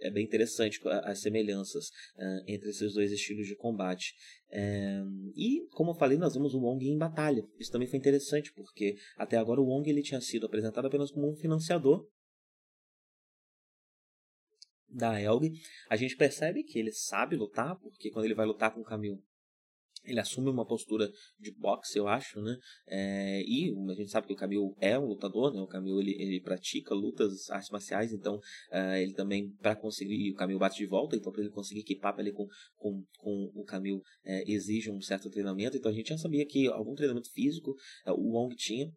é 0.00 0.10
bem 0.10 0.24
interessante 0.24 0.80
as 1.04 1.20
semelhanças 1.20 1.90
é, 2.16 2.54
entre 2.54 2.70
esses 2.70 2.94
dois 2.94 3.12
estilos 3.12 3.46
de 3.46 3.56
combate. 3.56 4.14
É, 4.50 5.02
e, 5.34 5.66
como 5.70 5.92
eu 5.92 5.94
falei, 5.94 6.18
nós 6.18 6.34
vemos 6.34 6.54
o 6.54 6.60
Wong 6.60 6.84
em 6.86 6.98
batalha. 6.98 7.46
Isso 7.58 7.70
também 7.70 7.88
foi 7.88 7.98
interessante, 7.98 8.52
porque 8.54 8.96
até 9.16 9.36
agora 9.36 9.60
o 9.60 9.66
Wong 9.66 9.88
ele 9.88 10.02
tinha 10.02 10.20
sido 10.20 10.46
apresentado 10.46 10.86
apenas 10.86 11.10
como 11.10 11.30
um 11.30 11.36
financiador 11.36 12.06
da 14.88 15.20
Elg. 15.20 15.52
A 15.88 15.96
gente 15.96 16.16
percebe 16.16 16.62
que 16.62 16.78
ele 16.78 16.92
sabe 16.92 17.36
lutar, 17.36 17.78
porque 17.78 18.10
quando 18.10 18.26
ele 18.26 18.34
vai 18.34 18.46
lutar 18.46 18.72
com 18.74 18.80
o 18.80 18.84
Camil 18.84 19.22
ele 20.04 20.20
assume 20.20 20.50
uma 20.50 20.66
postura 20.66 21.08
de 21.38 21.52
boxe, 21.52 21.98
eu 21.98 22.08
acho, 22.08 22.40
né? 22.40 22.56
É, 22.88 23.42
e 23.42 23.72
a 23.90 23.94
gente 23.94 24.10
sabe 24.10 24.26
que 24.26 24.32
o 24.32 24.36
Camil 24.36 24.74
é 24.80 24.98
um 24.98 25.06
lutador, 25.06 25.52
né? 25.54 25.60
O 25.60 25.66
Camil 25.66 26.00
ele, 26.00 26.14
ele 26.18 26.40
pratica 26.40 26.94
lutas, 26.94 27.48
artes 27.50 27.70
marciais, 27.70 28.12
então 28.12 28.36
uh, 28.36 28.96
ele 28.96 29.14
também 29.14 29.50
para 29.60 29.76
conseguir 29.76 30.30
o 30.30 30.34
Camil 30.34 30.58
bate 30.58 30.78
de 30.78 30.86
volta, 30.86 31.16
então 31.16 31.32
para 31.32 31.42
ele 31.42 31.50
conseguir 31.50 31.80
equipar 31.80 32.18
ali 32.18 32.32
com, 32.32 32.46
com, 32.76 33.04
com 33.18 33.50
o 33.54 33.64
Camil 33.64 34.00
é, 34.24 34.50
exige 34.50 34.90
um 34.90 35.00
certo 35.00 35.30
treinamento. 35.30 35.76
Então 35.76 35.90
a 35.90 35.94
gente 35.94 36.08
já 36.08 36.18
sabia 36.18 36.44
que 36.46 36.66
algum 36.68 36.94
treinamento 36.94 37.30
físico 37.30 37.70
uh, 38.06 38.12
o 38.12 38.32
Wong 38.32 38.54
tinha, 38.56 38.90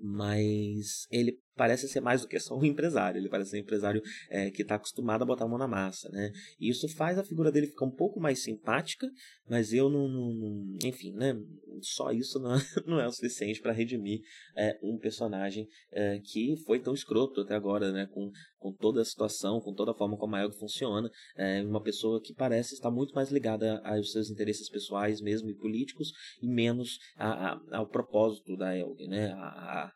mas 0.00 1.06
ele 1.10 1.38
parece 1.56 1.88
ser 1.88 2.00
mais 2.00 2.22
do 2.22 2.28
que 2.28 2.38
só 2.38 2.56
um 2.56 2.64
empresário. 2.64 3.18
Ele 3.18 3.28
parece 3.28 3.50
ser 3.50 3.56
um 3.58 3.60
empresário 3.60 4.02
é, 4.28 4.50
que 4.50 4.62
está 4.62 4.74
acostumado 4.74 5.22
a 5.22 5.26
botar 5.26 5.44
a 5.44 5.48
mão 5.48 5.58
na 5.58 5.68
massa, 5.68 6.08
né? 6.10 6.32
E 6.58 6.68
isso 6.68 6.88
faz 6.88 7.18
a 7.18 7.24
figura 7.24 7.50
dele 7.50 7.68
ficar 7.68 7.86
um 7.86 7.90
pouco 7.90 8.20
mais 8.20 8.42
simpática, 8.42 9.10
mas 9.48 9.72
eu 9.72 9.88
não, 9.88 10.08
não, 10.08 10.32
não 10.34 10.78
enfim, 10.84 11.12
né? 11.12 11.34
Só 11.80 12.10
isso 12.12 12.38
não, 12.38 12.52
não 12.86 13.00
é 13.00 13.06
o 13.06 13.12
suficiente 13.12 13.60
para 13.60 13.72
redimir 13.72 14.20
é, 14.56 14.78
um 14.82 14.98
personagem 14.98 15.68
é, 15.92 16.20
que 16.20 16.56
foi 16.64 16.80
tão 16.80 16.94
escroto 16.94 17.40
até 17.40 17.54
agora, 17.54 17.92
né? 17.92 18.06
Com, 18.06 18.30
com 18.58 18.72
toda 18.72 19.00
a 19.00 19.04
situação, 19.04 19.60
com 19.60 19.74
toda 19.74 19.92
a 19.92 19.94
forma 19.94 20.16
como 20.16 20.34
a 20.36 20.42
Elg 20.42 20.54
funciona, 20.54 21.10
é 21.36 21.62
uma 21.62 21.82
pessoa 21.82 22.20
que 22.20 22.34
parece 22.34 22.74
estar 22.74 22.90
muito 22.90 23.14
mais 23.14 23.30
ligada 23.30 23.80
aos 23.84 24.12
seus 24.12 24.30
interesses 24.30 24.68
pessoais 24.68 25.20
mesmo 25.20 25.50
e 25.50 25.54
políticos 25.54 26.12
e 26.42 26.48
menos 26.48 26.98
a, 27.16 27.52
a, 27.52 27.78
ao 27.78 27.86
propósito 27.86 28.56
da 28.56 28.76
Elg, 28.76 29.06
né? 29.06 29.32
A, 29.32 29.92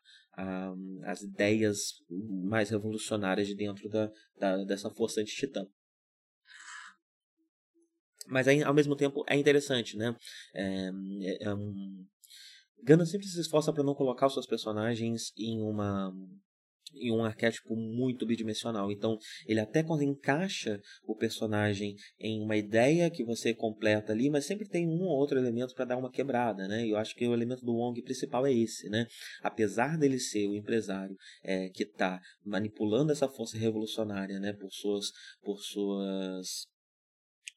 as 1.03 1.21
ideias 1.21 1.93
mais 2.09 2.69
revolucionárias 2.69 3.47
de 3.47 3.55
dentro 3.55 3.89
da, 3.89 4.11
da 4.37 4.63
dessa 4.63 4.89
força 4.89 5.21
anti-titã. 5.21 5.65
Mas 8.27 8.47
aí, 8.47 8.63
ao 8.63 8.73
mesmo 8.73 8.95
tempo 8.95 9.23
é 9.27 9.35
interessante, 9.35 9.97
né? 9.97 10.15
É, 10.53 10.89
é, 11.21 11.43
é 11.45 11.53
um... 11.53 12.05
Gana 12.83 13.05
sempre 13.05 13.27
se 13.27 13.39
esforça 13.41 13.73
para 13.73 13.83
não 13.83 13.95
colocar 13.95 14.27
os 14.27 14.33
seus 14.33 14.45
personagens 14.45 15.33
em 15.35 15.61
uma 15.61 16.13
em 16.93 17.11
um 17.11 17.23
arquétipo 17.23 17.75
muito 17.75 18.25
bidimensional. 18.25 18.91
Então, 18.91 19.17
ele 19.47 19.59
até 19.59 19.83
quando 19.83 20.03
encaixa 20.03 20.79
o 21.05 21.15
personagem 21.15 21.95
em 22.19 22.41
uma 22.41 22.57
ideia 22.57 23.09
que 23.09 23.23
você 23.23 23.53
completa 23.53 24.11
ali, 24.11 24.29
mas 24.29 24.45
sempre 24.45 24.67
tem 24.67 24.87
um 24.87 25.03
ou 25.03 25.17
outro 25.17 25.37
elemento 25.37 25.73
para 25.73 25.85
dar 25.85 25.97
uma 25.97 26.11
quebrada, 26.11 26.67
né? 26.67 26.85
E 26.85 26.91
eu 26.91 26.97
acho 26.97 27.15
que 27.15 27.27
o 27.27 27.33
elemento 27.33 27.65
do 27.65 27.75
Wong 27.75 28.01
principal 28.01 28.45
é 28.45 28.53
esse, 28.53 28.89
né? 28.89 29.05
Apesar 29.41 29.97
dele 29.97 30.19
ser 30.19 30.47
o 30.47 30.55
empresário 30.55 31.15
é, 31.43 31.69
que 31.69 31.83
está 31.83 32.19
manipulando 32.45 33.11
essa 33.11 33.27
força 33.27 33.57
revolucionária, 33.57 34.39
né? 34.39 34.53
Por 34.53 34.71
suas, 34.71 35.11
por 35.41 35.59
suas 35.59 36.67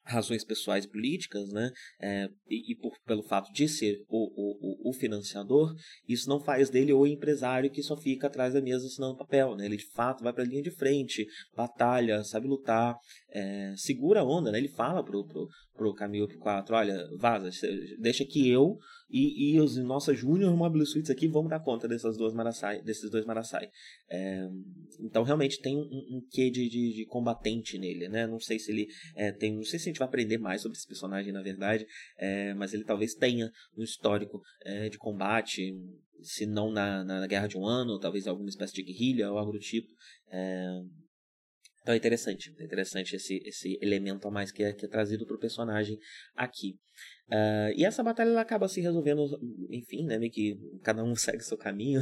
razões 0.05 0.43
pessoais 0.43 0.85
políticas, 0.85 1.49
né, 1.51 1.71
é, 2.01 2.27
e, 2.49 2.71
e, 2.71 2.75
por, 2.75 2.93
pelo 3.05 3.23
fato 3.23 3.51
de 3.53 3.67
ser 3.67 4.03
o, 4.09 4.89
o, 4.89 4.89
o, 4.89 4.93
financiador, 4.93 5.73
isso 6.07 6.27
não 6.27 6.39
faz 6.39 6.69
dele 6.69 6.91
o 6.93 7.07
empresário 7.07 7.71
que 7.71 7.81
só 7.81 7.95
fica 7.95 8.27
atrás 8.27 8.53
da 8.53 8.61
mesa 8.61 8.85
assinando 8.85 9.17
papel, 9.17 9.55
né, 9.55 9.65
ele 9.65 9.77
de 9.77 9.89
fato 9.91 10.23
vai 10.23 10.33
para 10.33 10.43
a 10.43 10.47
linha 10.47 10.61
de 10.61 10.71
frente, 10.71 11.25
batalha, 11.55 12.23
sabe 12.23 12.47
lutar, 12.47 12.95
é, 13.33 13.73
segura 13.75 14.21
a 14.21 14.23
onda, 14.23 14.51
né, 14.51 14.59
ele 14.59 14.67
fala 14.67 15.03
pro, 15.03 15.25
pro, 15.25 15.49
pro 15.73 15.93
Camilo 15.95 16.27
P4, 16.27 16.69
olha, 16.69 17.09
vaza, 17.17 17.49
deixa 17.99 18.23
que 18.23 18.47
eu 18.47 18.77
e, 19.09 19.53
e 19.53 19.59
os 19.59 19.75
nossas 19.77 20.19
Junior 20.19 20.55
Mobile 20.55 20.85
Suites 20.85 21.09
aqui 21.09 21.27
vamos 21.27 21.49
dar 21.49 21.59
conta 21.59 21.87
dessas 21.87 22.15
duas 22.15 22.33
Marasai, 22.33 22.81
desses 22.83 23.09
dois 23.09 23.25
Marasai. 23.25 23.69
É, 24.09 24.47
então 24.99 25.23
realmente 25.23 25.59
tem 25.61 25.75
um, 25.75 25.81
um 25.81 26.21
quê 26.29 26.51
de, 26.51 26.69
de, 26.69 26.93
de, 26.93 27.05
combatente 27.07 27.77
nele, 27.79 28.07
né? 28.07 28.27
Não 28.27 28.39
sei 28.39 28.59
se 28.59 28.71
ele 28.71 28.87
é, 29.15 29.31
tem, 29.31 29.55
não 29.55 29.63
sei 29.63 29.79
se 29.79 29.89
a 29.89 29.91
gente 29.91 29.99
vai 29.99 30.07
aprender 30.07 30.37
mais 30.37 30.61
sobre 30.61 30.77
esse 30.77 30.87
personagem 30.87 31.33
na 31.33 31.41
verdade, 31.41 31.87
é, 32.17 32.53
mas 32.53 32.73
ele 32.73 32.83
talvez 32.83 33.15
tenha 33.15 33.51
um 33.75 33.83
histórico 33.83 34.41
é, 34.63 34.89
de 34.89 34.97
combate, 34.99 35.75
se 36.21 36.45
não 36.45 36.71
na, 36.71 37.03
na 37.03 37.25
Guerra 37.25 37.47
de 37.47 37.57
um 37.57 37.65
Ano, 37.65 37.99
talvez 37.99 38.27
alguma 38.27 38.49
espécie 38.49 38.73
de 38.73 38.83
guerrilha 38.83 39.31
ou 39.31 39.37
algo 39.39 39.51
do 39.51 39.59
tipo. 39.59 39.89
Então 41.83 41.93
é 41.93 41.97
interessante, 41.97 42.55
é 42.57 42.63
interessante 42.63 43.13
esse, 43.13 43.43
esse 43.45 43.77
elemento 43.81 44.25
a 44.25 44.31
mais 44.31 44.51
que 44.51 44.63
é, 44.63 44.71
que 44.71 44.85
é 44.85 44.87
trazido 44.87 45.27
para 45.27 45.35
o 45.35 45.39
personagem 45.39 45.99
aqui. 46.33 46.79
Uh, 47.29 47.71
e 47.75 47.85
essa 47.85 48.03
batalha 48.03 48.29
ela 48.29 48.41
acaba 48.41 48.67
se 48.67 48.81
resolvendo, 48.81 49.25
enfim, 49.69 50.05
né, 50.05 50.19
meio 50.19 50.31
que 50.31 50.55
cada 50.83 51.03
um 51.03 51.15
segue 51.15 51.41
seu 51.41 51.57
caminho, 51.57 52.01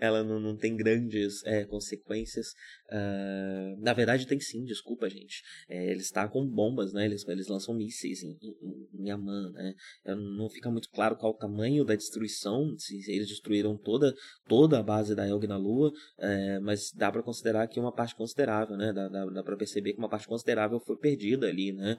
ela 0.00 0.24
não, 0.24 0.40
não 0.40 0.56
tem 0.56 0.76
grandes 0.76 1.44
é, 1.44 1.64
consequências. 1.64 2.48
Uh, 2.90 3.80
na 3.80 3.92
verdade, 3.92 4.26
tem 4.26 4.40
sim, 4.40 4.64
desculpa, 4.64 5.08
gente. 5.08 5.42
É, 5.68 5.90
eles 5.90 6.10
com 6.32 6.46
bombas, 6.46 6.92
né, 6.92 7.04
eles, 7.06 7.26
eles 7.28 7.46
lançam 7.46 7.74
mísseis 7.74 8.22
em, 8.22 8.36
em, 8.42 9.10
em 9.10 9.52
né. 9.52 9.74
Não 10.06 10.50
fica 10.50 10.70
muito 10.70 10.90
claro 10.90 11.16
qual 11.16 11.32
o 11.32 11.36
tamanho 11.36 11.84
da 11.84 11.94
destruição, 11.94 12.76
se 12.76 12.96
eles 13.10 13.28
destruíram 13.28 13.76
toda, 13.76 14.12
toda 14.48 14.80
a 14.80 14.82
base 14.82 15.14
da 15.14 15.26
Elg 15.26 15.46
na 15.46 15.56
Lua, 15.56 15.92
é, 16.18 16.58
mas 16.58 16.92
dá 16.92 17.12
para 17.12 17.22
considerar 17.22 17.68
que 17.68 17.78
uma 17.78 17.92
parte 17.92 18.14
considerável, 18.14 18.76
né, 18.76 18.92
dá, 18.92 19.08
dá, 19.08 19.24
dá 19.26 19.42
para 19.42 19.56
perceber 19.56 19.92
que 19.92 19.98
uma 19.98 20.08
parte 20.08 20.26
considerável 20.26 20.80
foi 20.80 20.98
perdida 20.98 21.46
ali, 21.46 21.72
né. 21.72 21.96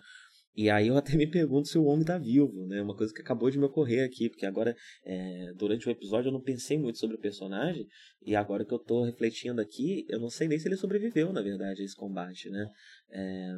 E 0.56 0.70
aí 0.70 0.88
eu 0.88 0.98
até 0.98 1.14
me 1.18 1.30
pergunto 1.30 1.68
se 1.68 1.78
o 1.78 1.86
homem 1.86 2.02
está 2.02 2.18
vivo, 2.18 2.66
né? 2.68 2.82
Uma 2.82 2.96
coisa 2.96 3.14
que 3.14 3.22
acabou 3.22 3.50
de 3.50 3.58
me 3.58 3.66
ocorrer 3.66 4.06
aqui, 4.06 4.30
porque 4.30 4.46
agora, 4.46 4.76
é, 5.06 5.54
durante 5.56 5.88
o 5.88 5.92
episódio, 5.92 6.30
eu 6.30 6.34
não 6.34 6.42
pensei 6.42 6.78
muito 6.78 6.98
sobre 7.00 7.16
o 7.16 7.20
personagem, 7.20 7.88
e 8.22 8.36
agora 8.36 8.66
que 8.66 8.74
eu 8.74 8.78
estou 8.78 9.04
refletindo 9.04 9.62
aqui, 9.62 10.06
eu 10.10 10.20
não 10.20 10.30
sei 10.30 10.48
nem 10.48 10.60
se 10.60 10.68
ele 10.68 10.76
sobreviveu, 10.76 11.32
na 11.32 11.42
verdade, 11.42 11.82
a 11.82 11.86
esse 11.86 11.96
combate, 11.96 12.50
né? 12.50 12.70
É, 13.10 13.52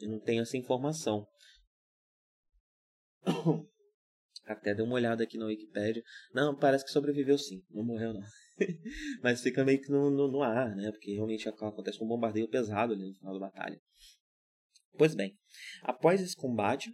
eu 0.00 0.10
não 0.10 0.20
tenho 0.20 0.42
essa 0.42 0.56
informação. 0.56 1.26
Até 4.44 4.74
dei 4.74 4.84
uma 4.84 4.94
olhada 4.94 5.22
aqui 5.22 5.38
na 5.38 5.46
Wikipedia. 5.46 6.02
Não, 6.34 6.56
parece 6.56 6.84
que 6.84 6.90
sobreviveu 6.90 7.38
sim, 7.38 7.62
não 7.70 7.84
morreu 7.84 8.12
não. 8.12 8.22
Mas 9.22 9.40
fica 9.40 9.64
meio 9.64 9.80
que 9.80 9.90
no, 9.90 10.10
no, 10.10 10.30
no 10.30 10.42
ar, 10.42 10.74
né? 10.74 10.90
Porque 10.90 11.12
realmente 11.12 11.48
acontece 11.48 12.02
um 12.02 12.08
bombardeio 12.08 12.48
pesado 12.48 12.92
ali 12.92 13.06
no 13.06 13.14
final 13.14 13.34
da 13.34 13.46
batalha. 13.46 13.80
Pois 14.96 15.14
bem, 15.14 15.34
após 15.82 16.20
esse 16.20 16.36
combate, 16.36 16.90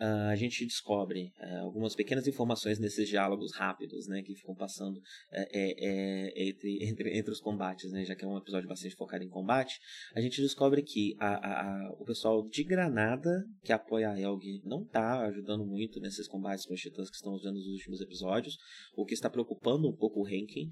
uh, 0.00 0.30
a 0.30 0.36
gente 0.36 0.64
descobre 0.64 1.32
uh, 1.38 1.64
algumas 1.64 1.94
pequenas 1.94 2.26
informações 2.26 2.78
nesses 2.78 3.08
diálogos 3.08 3.54
rápidos, 3.54 4.06
né, 4.08 4.22
que 4.22 4.34
ficam 4.34 4.54
passando 4.54 4.96
uh, 4.96 5.02
é, 5.32 6.48
entre, 6.48 6.78
entre, 6.88 7.18
entre 7.18 7.32
os 7.32 7.40
combates, 7.40 7.92
né, 7.92 8.04
já 8.04 8.16
que 8.16 8.24
é 8.24 8.28
um 8.28 8.38
episódio 8.38 8.68
bastante 8.68 8.96
focado 8.96 9.22
em 9.22 9.28
combate, 9.28 9.78
a 10.14 10.20
gente 10.20 10.40
descobre 10.40 10.82
que 10.82 11.14
a, 11.18 11.28
a, 11.28 11.60
a, 11.62 11.92
o 11.98 12.04
pessoal 12.04 12.46
de 12.48 12.64
Granada, 12.64 13.44
que 13.62 13.72
apoia 13.72 14.10
a 14.10 14.20
Elg, 14.20 14.62
não 14.64 14.82
está 14.82 15.20
ajudando 15.26 15.64
muito 15.64 16.00
nesses 16.00 16.26
combates 16.26 16.64
com 16.64 16.74
os 16.74 16.80
titãs 16.80 17.10
que 17.10 17.16
estão 17.16 17.32
usando 17.32 17.56
nos 17.56 17.66
últimos 17.66 18.00
episódios, 18.00 18.56
o 18.96 19.04
que 19.04 19.14
está 19.14 19.28
preocupando 19.28 19.88
um 19.88 19.96
pouco 19.96 20.20
o 20.20 20.28
Henkin 20.28 20.70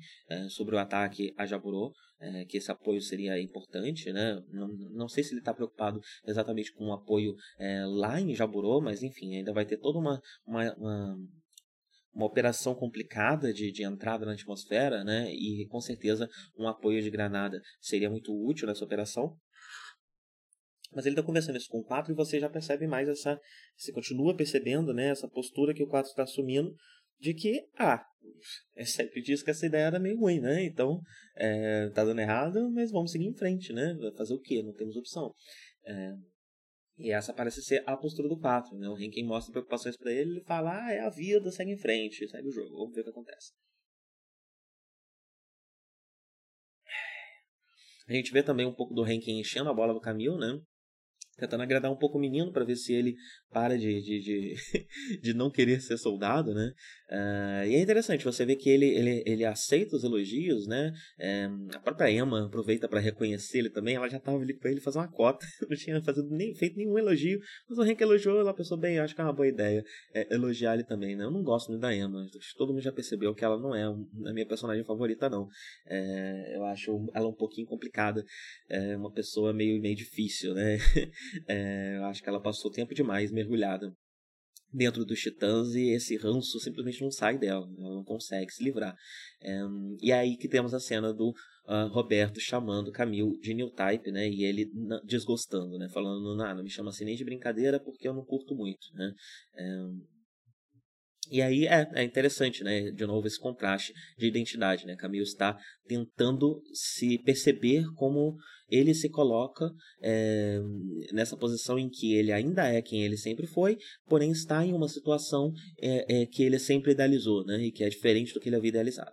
sobre 0.49 0.75
o 0.75 0.79
ataque 0.79 1.35
a 1.37 1.45
Jaburo, 1.45 1.93
é, 2.21 2.45
que 2.45 2.57
esse 2.57 2.71
apoio 2.71 3.01
seria 3.01 3.41
importante, 3.41 4.13
né? 4.13 4.43
Não, 4.51 4.69
não 4.69 5.09
sei 5.09 5.23
se 5.23 5.33
ele 5.33 5.41
está 5.41 5.55
preocupado 5.55 6.01
exatamente 6.27 6.73
com 6.73 6.87
o 6.87 6.93
apoio 6.93 7.35
é, 7.59 7.85
lá 7.87 8.21
em 8.21 8.35
Jaburô, 8.35 8.81
mas 8.81 9.03
enfim, 9.03 9.37
ainda 9.37 9.53
vai 9.53 9.65
ter 9.65 9.79
toda 9.79 9.99
uma, 9.99 10.21
uma, 10.47 10.75
uma, 10.75 11.17
uma 12.13 12.27
operação 12.27 12.75
complicada 12.75 13.53
de, 13.53 13.71
de 13.71 13.85
entrada 13.85 14.27
na 14.27 14.33
atmosfera, 14.33 15.05
né? 15.05 15.33
E 15.33 15.67
com 15.69 15.81
certeza 15.81 16.29
um 16.59 16.67
apoio 16.67 17.03
de 17.03 17.11
granada 17.11 17.61
seria 17.81 18.11
muito 18.11 18.33
útil 18.33 18.67
nessa 18.67 18.85
operação. 18.85 19.37
Mas 20.93 21.05
ele 21.05 21.15
está 21.15 21.23
conversando 21.23 21.57
isso 21.57 21.69
com 21.69 21.81
o 21.81 21.85
4 21.85 22.13
e 22.13 22.17
você 22.17 22.41
já 22.41 22.49
percebe 22.49 22.87
mais 22.87 23.09
essa. 23.09 23.39
Você 23.77 23.93
continua 23.93 24.35
percebendo 24.35 24.95
né, 24.95 25.11
essa 25.11 25.29
postura 25.29 25.75
que 25.75 25.83
o 25.83 25.87
4 25.87 26.11
está 26.11 26.23
assumindo 26.23 26.75
de 27.21 27.35
que, 27.35 27.69
ah, 27.79 28.03
é 28.75 28.85
sempre 28.85 29.21
diz 29.23 29.43
que 29.43 29.51
essa 29.51 29.67
ideia 29.67 29.87
era 29.87 29.99
meio 29.99 30.19
ruim, 30.19 30.41
né? 30.41 30.65
Então, 30.65 31.01
é, 31.37 31.89
tá 31.91 32.05
dando 32.05 32.21
errado, 32.21 32.71
mas 32.71 32.91
vamos 32.91 33.11
seguir 33.11 33.27
em 33.27 33.37
frente, 33.37 33.73
né? 33.73 33.97
Fazer 34.17 34.35
o 34.35 34.41
quê? 34.41 34.63
Não 34.63 34.73
temos 34.73 34.97
opção. 34.97 35.33
É, 35.85 36.15
e 36.99 37.13
essa 37.13 37.33
parece 37.33 37.63
ser 37.63 37.83
a 37.87 37.97
postura 37.97 38.29
do 38.29 38.39
4, 38.39 38.77
né? 38.77 38.89
O 38.89 38.99
Henkin 38.99 39.25
mostra 39.25 39.53
preocupações 39.53 39.97
para 39.97 40.13
ele, 40.13 40.33
ele 40.33 40.45
fala, 40.45 40.85
ah, 40.85 40.93
é 40.93 41.01
a 41.01 41.11
vida, 41.11 41.51
segue 41.51 41.73
em 41.73 41.79
frente, 41.79 42.29
segue 42.29 42.49
o 42.49 42.53
jogo, 42.53 42.77
vamos 42.77 42.95
ver 42.95 43.03
o 43.03 43.05
que 43.05 43.11
acontece. 43.11 43.53
A 48.09 48.13
gente 48.13 48.33
vê 48.33 48.43
também 48.43 48.67
um 48.67 48.75
pouco 48.75 48.95
do 48.95 49.07
Henkin 49.07 49.39
enchendo 49.39 49.69
a 49.69 49.75
bola 49.75 49.93
do 49.93 50.01
Camil, 50.01 50.37
né? 50.39 50.59
Tentando 51.39 51.63
agradar 51.63 51.91
um 51.91 51.97
pouco 51.97 52.19
o 52.19 52.21
menino 52.21 52.53
para 52.53 52.65
ver 52.65 52.77
se 52.77 52.93
ele 52.93 53.17
para 53.51 53.79
de, 53.79 54.03
de, 54.03 54.21
de, 54.21 54.55
de, 55.23 55.35
não 55.35 55.51
querer 55.51 55.81
ser 55.81 55.97
soldado, 55.97 56.53
né? 56.53 56.73
Uh, 57.11 57.67
e 57.67 57.75
é 57.77 57.81
interessante, 57.81 58.25
você 58.25 58.45
vê 58.45 58.57
que 58.57 58.69
ele, 58.69 58.87
ele, 58.87 59.23
ele 59.25 59.45
aceita 59.45 59.97
os 59.97 60.05
elogios, 60.05 60.67
né? 60.67 60.93
É, 61.19 61.49
a 61.75 61.79
própria 61.79 62.11
Emma 62.11 62.47
aproveita 62.47 62.89
para 62.89 63.01
reconhecer 63.01 63.59
ele 63.59 63.71
também, 63.71 63.95
ela 63.95 64.09
já 64.09 64.19
estava 64.19 64.39
ali 64.39 64.53
para 64.53 64.71
ele 64.71 64.81
fazer 64.81 64.99
uma 64.99 65.09
cota, 65.09 65.47
não 65.69 65.77
tinha 65.77 66.03
fazido 66.03 66.29
nem, 66.31 66.55
feito 66.55 66.77
nenhum 66.77 66.99
elogio, 66.99 67.41
mas 67.69 67.79
o 67.79 67.83
Hank 67.83 68.01
elogiou, 68.01 68.41
ela 68.41 68.53
pensou, 68.53 68.77
bem, 68.77 68.99
acho 68.99 69.15
que 69.15 69.21
é 69.21 69.25
uma 69.25 69.33
boa 69.33 69.49
ideia 69.49 69.83
é, 70.13 70.35
elogiar 70.35 70.75
ele 70.75 70.85
também, 70.85 71.17
né? 71.17 71.25
Eu 71.25 71.31
não 71.31 71.43
gosto 71.43 71.69
muito 71.69 71.81
da 71.81 71.95
Emma, 71.95 72.27
todo 72.57 72.73
mundo 72.73 72.83
já 72.83 72.93
percebeu 72.93 73.35
que 73.35 73.45
ela 73.45 73.59
não 73.59 73.75
é 73.75 73.85
a 73.85 74.33
minha 74.33 74.47
personagem 74.47 74.85
favorita, 74.85 75.31
não. 75.31 75.49
É, 75.87 76.57
eu 76.57 76.65
acho 76.65 77.09
ela 77.15 77.29
um 77.29 77.35
pouquinho 77.35 77.67
complicada, 77.67 78.25
é 78.69 78.97
uma 78.97 79.13
pessoa 79.13 79.53
meio, 79.53 79.81
meio 79.81 79.95
difícil, 79.95 80.55
né? 80.55 80.79
É, 81.47 81.97
eu 81.97 82.05
acho 82.05 82.23
que 82.23 82.29
ela 82.29 82.41
passou 82.41 82.71
tempo 82.71 82.95
demais 82.95 83.31
mergulhada 83.31 83.93
dentro 84.73 85.05
dos 85.05 85.19
Titãs 85.21 85.75
e 85.75 85.95
esse 85.95 86.17
ranço 86.17 86.61
simplesmente 86.61 87.01
não 87.01 87.11
sai 87.11 87.39
dela, 87.39 87.67
né? 87.67 87.77
ela 87.79 87.95
não 87.95 88.05
consegue 88.05 88.53
se 88.53 88.63
livrar. 88.63 88.95
É, 89.41 89.61
e 90.01 90.13
aí 90.13 90.37
que 90.37 90.49
temos 90.49 90.75
a 90.75 90.81
cena 90.81 91.13
do 91.13 91.31
uh, 91.31 91.89
Roberto 91.91 92.41
chamando 92.41 92.93
Camil 92.93 93.39
de 93.41 93.55
new 93.55 93.71
type, 93.71 94.11
né? 94.11 94.29
E 94.29 94.45
ele 94.45 94.71
desgostando, 95.05 95.79
né? 95.79 95.89
Falando, 95.89 96.37
não, 96.37 96.55
não 96.57 96.63
me 96.63 96.71
chama 96.71 96.91
assim 96.91 97.05
nem 97.05 97.17
de 97.17 97.25
brincadeira 97.25 97.81
porque 97.81 98.09
eu 98.09 98.15
não 98.15 98.25
curto 98.25 98.55
muito, 98.55 98.87
né? 98.95 99.13
É, 99.55 99.65
e 101.31 101.43
aí 101.43 101.67
é, 101.67 101.89
é 101.95 102.03
interessante, 102.03 102.63
né? 102.63 102.91
De 102.91 103.07
novo, 103.07 103.27
esse 103.27 103.39
contraste 103.39 103.93
de 104.17 104.27
identidade, 104.27 104.87
né? 104.87 104.97
Camilo 104.97 105.25
está 105.25 105.59
tentando 105.87 106.63
se 106.73 107.19
perceber 107.19 107.85
como 107.95 108.37
ele 108.69 108.95
se 108.95 109.09
coloca 109.09 109.71
é, 110.03 110.59
nessa 111.13 111.37
posição 111.37 111.79
em 111.79 111.89
que 111.89 112.15
ele 112.15 112.33
ainda 112.33 112.67
é 112.69 112.83
quem 112.83 113.03
ele 113.03 113.17
sempre 113.17 113.47
foi, 113.47 113.79
porém 114.07 114.31
está 114.31 114.65
em 114.65 114.75
uma 114.75 114.89
situação 114.89 115.53
é, 115.81 116.23
é, 116.23 116.27
que 116.27 116.43
ele 116.43 116.59
sempre 116.59 116.93
idealizou, 116.93 117.45
né? 117.45 117.59
E 117.63 117.73
que 117.73 117.85
é 117.85 117.89
diferente 117.89 118.35
do 118.35 118.41
que 118.41 118.49
ele 118.49 118.57
havia 118.57 118.71
idealizado. 118.71 119.13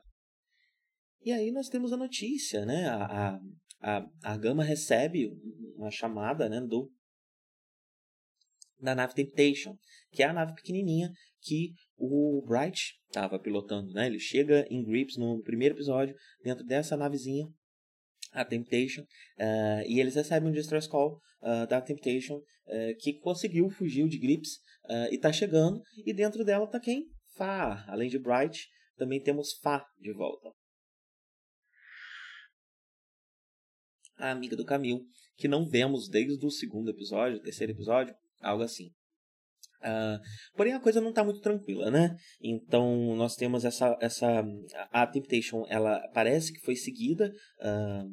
E 1.23 1.31
aí 1.31 1.51
nós 1.51 1.69
temos 1.69 1.91
a 1.91 1.97
notícia, 1.97 2.65
né? 2.65 2.87
A, 2.87 3.39
a, 3.81 4.05
a, 4.23 4.37
Gama 4.37 4.63
recebe 4.63 5.29
uma 5.75 5.91
chamada 5.91 6.47
né, 6.49 6.61
do 6.61 6.91
da 8.79 8.93
nave 8.93 9.13
Temptation, 9.13 9.75
que 10.11 10.21
é 10.21 10.27
a 10.27 10.33
nave 10.33 10.53
pequenininha 10.53 11.11
que 11.41 11.73
o 11.97 12.43
Bright 12.45 12.95
estava 13.07 13.39
pilotando, 13.39 13.93
né? 13.93 14.07
Ele 14.07 14.19
chega 14.19 14.65
em 14.69 14.83
Grips 14.83 15.17
no 15.17 15.41
primeiro 15.41 15.75
episódio, 15.75 16.15
dentro 16.43 16.65
dessa 16.65 16.97
navezinha, 16.97 17.47
a 18.31 18.43
Temptation, 18.43 19.01
uh, 19.01 19.87
e 19.87 19.99
eles 19.99 20.15
recebem 20.15 20.49
um 20.49 20.51
distress 20.51 20.87
call 20.87 21.21
uh, 21.41 21.65
da 21.67 21.81
Temptation, 21.81 22.35
uh, 22.35 22.97
que 22.99 23.13
conseguiu 23.19 23.69
fugir 23.69 24.07
de 24.07 24.19
Grips 24.19 24.59
e 25.09 25.15
está 25.15 25.33
chegando, 25.33 25.81
e 26.05 26.13
dentro 26.13 26.45
dela 26.45 26.65
está 26.65 26.79
quem? 26.79 27.07
Fá. 27.35 27.83
Além 27.87 28.07
de 28.07 28.19
Bright, 28.19 28.67
também 28.95 29.19
temos 29.19 29.53
Fá 29.53 29.83
de 29.99 30.13
volta. 30.13 30.51
A 34.15 34.29
amiga 34.29 34.55
do 34.55 34.63
Camille, 34.63 35.01
que 35.35 35.47
não 35.47 35.67
vemos 35.67 36.07
desde 36.07 36.45
o 36.45 36.51
segundo 36.51 36.91
episódio, 36.91 37.41
terceiro 37.41 37.73
episódio, 37.73 38.15
algo 38.41 38.61
assim. 38.61 38.91
Uh, 39.85 40.19
porém 40.55 40.73
a 40.73 40.79
coisa 40.79 40.99
não 40.99 41.09
está 41.09 41.23
muito 41.23 41.41
tranquila, 41.41 41.91
né? 41.91 42.15
Então 42.41 43.15
nós 43.15 43.35
temos 43.35 43.63
essa 43.63 43.95
essa 44.01 44.43
a 44.91 45.05
Temptation, 45.05 45.63
ela 45.69 45.99
parece 46.11 46.51
que 46.51 46.59
foi 46.61 46.75
seguida 46.75 47.31
uh, 47.61 48.09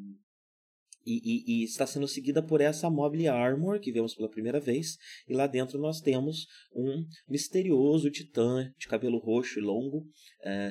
e, 1.07 1.17
e, 1.25 1.63
e, 1.63 1.65
está 1.65 1.87
sendo 1.87 2.07
seguida 2.07 2.43
por 2.43 2.61
essa 2.61 2.91
Mobile 2.91 3.29
Armor 3.29 3.81
que 3.81 3.91
vemos 3.91 4.15
pela 4.15 4.29
primeira 4.29 4.61
vez 4.61 4.97
e 5.27 5.33
lá 5.33 5.47
dentro 5.47 5.79
nós 5.79 6.01
temos 6.01 6.47
um 6.75 7.05
misterioso 7.27 8.11
titã 8.11 8.71
de 8.79 8.87
cabelo 8.87 9.19
roxo 9.19 9.59
e 9.59 9.63
longo, 9.63 9.99
uh, 9.99 10.71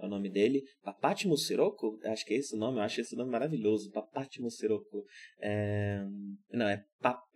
é 0.00 0.06
o 0.06 0.08
nome 0.08 0.30
dele, 0.30 0.62
Papátimo 0.80 1.36
Sirocco, 1.36 1.98
acho 2.04 2.24
que 2.24 2.34
é 2.34 2.36
esse 2.36 2.54
o 2.54 2.58
nome, 2.58 2.78
eu 2.78 2.82
acho 2.82 3.00
esse 3.00 3.16
nome 3.16 3.32
maravilhoso, 3.32 3.90
Papátimo 3.90 4.48
Sirocco, 4.48 5.04
é... 5.40 6.04
não, 6.52 6.68
é 6.68 6.84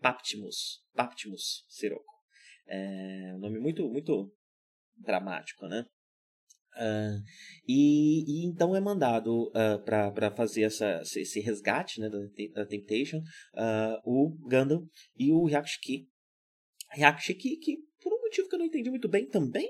Paptimus, 0.01 0.81
Paptimus 0.95 1.65
Sirocco. 1.69 2.12
É 2.67 3.33
um 3.35 3.39
nome 3.39 3.59
muito, 3.59 3.89
muito 3.89 4.33
dramático, 4.97 5.67
né? 5.67 5.85
Uh, 6.75 7.21
e, 7.69 8.25
e, 8.27 8.47
então 8.47 8.75
é 8.75 8.81
mandado 8.81 9.49
uh, 9.49 9.53
ah, 9.87 10.11
para 10.11 10.31
fazer 10.31 10.63
essa, 10.63 11.03
esse 11.03 11.39
resgate 11.41 12.01
né, 12.01 12.09
da, 12.09 12.19
da 12.55 12.67
Temptation 12.67 13.19
uh, 13.19 14.01
o 14.07 14.31
Gundam 14.49 14.87
e 15.19 15.31
o 15.31 15.47
Hyakushiki. 15.47 16.09
Hyakushiki, 16.97 17.59
que 17.59 17.77
por 18.03 18.13
um 18.15 18.23
motivo 18.23 18.49
que 18.49 18.55
eu 18.55 18.59
não 18.59 18.67
entendi 18.67 18.89
muito 18.89 19.07
bem 19.09 19.29
também, 19.29 19.69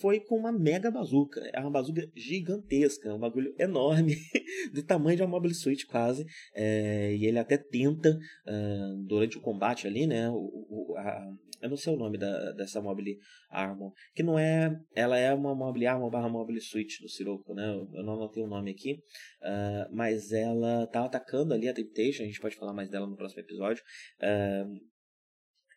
foi 0.00 0.18
com 0.18 0.36
uma 0.36 0.50
mega 0.50 0.90
bazuca. 0.90 1.40
É 1.52 1.60
uma 1.60 1.70
bazuca 1.70 2.10
gigantesca, 2.16 3.14
um 3.14 3.18
bagulho 3.18 3.54
enorme, 3.58 4.16
do 4.72 4.82
tamanho 4.82 5.16
de 5.16 5.22
uma 5.22 5.28
Mobile 5.28 5.54
Suit 5.54 5.86
quase. 5.86 6.24
É, 6.54 7.14
e 7.14 7.26
ele 7.26 7.38
até 7.38 7.56
tenta, 7.56 8.18
uh, 8.46 9.04
durante 9.06 9.38
o 9.38 9.40
combate 9.40 9.86
ali, 9.86 10.06
né? 10.06 10.28
O, 10.30 10.34
o, 10.68 10.96
a, 10.96 11.32
eu 11.60 11.68
não 11.68 11.76
sei 11.76 11.92
o 11.92 11.96
nome 11.96 12.18
da, 12.18 12.52
dessa 12.52 12.80
Mobile 12.80 13.18
Armor. 13.50 13.92
Que 14.14 14.22
não 14.22 14.38
é. 14.38 14.80
Ela 14.94 15.18
é 15.18 15.32
uma 15.32 15.54
Mobile 15.54 15.86
Armor 15.86 16.10
barra 16.10 16.28
Mobile 16.28 16.60
Suit 16.60 17.02
do 17.02 17.08
Sirocco, 17.08 17.54
né? 17.54 17.68
Eu 17.94 18.02
não 18.02 18.14
anotei 18.14 18.42
o 18.42 18.46
nome 18.46 18.70
aqui. 18.70 18.94
Uh, 19.42 19.94
mas 19.94 20.32
ela 20.32 20.86
tá 20.86 21.04
atacando 21.04 21.54
ali 21.54 21.68
a 21.68 21.74
Temptation. 21.74 22.22
A 22.22 22.26
gente 22.26 22.40
pode 22.40 22.56
falar 22.56 22.72
mais 22.72 22.88
dela 22.88 23.06
no 23.06 23.16
próximo 23.16 23.42
episódio. 23.42 23.82
Uh, 24.20 24.90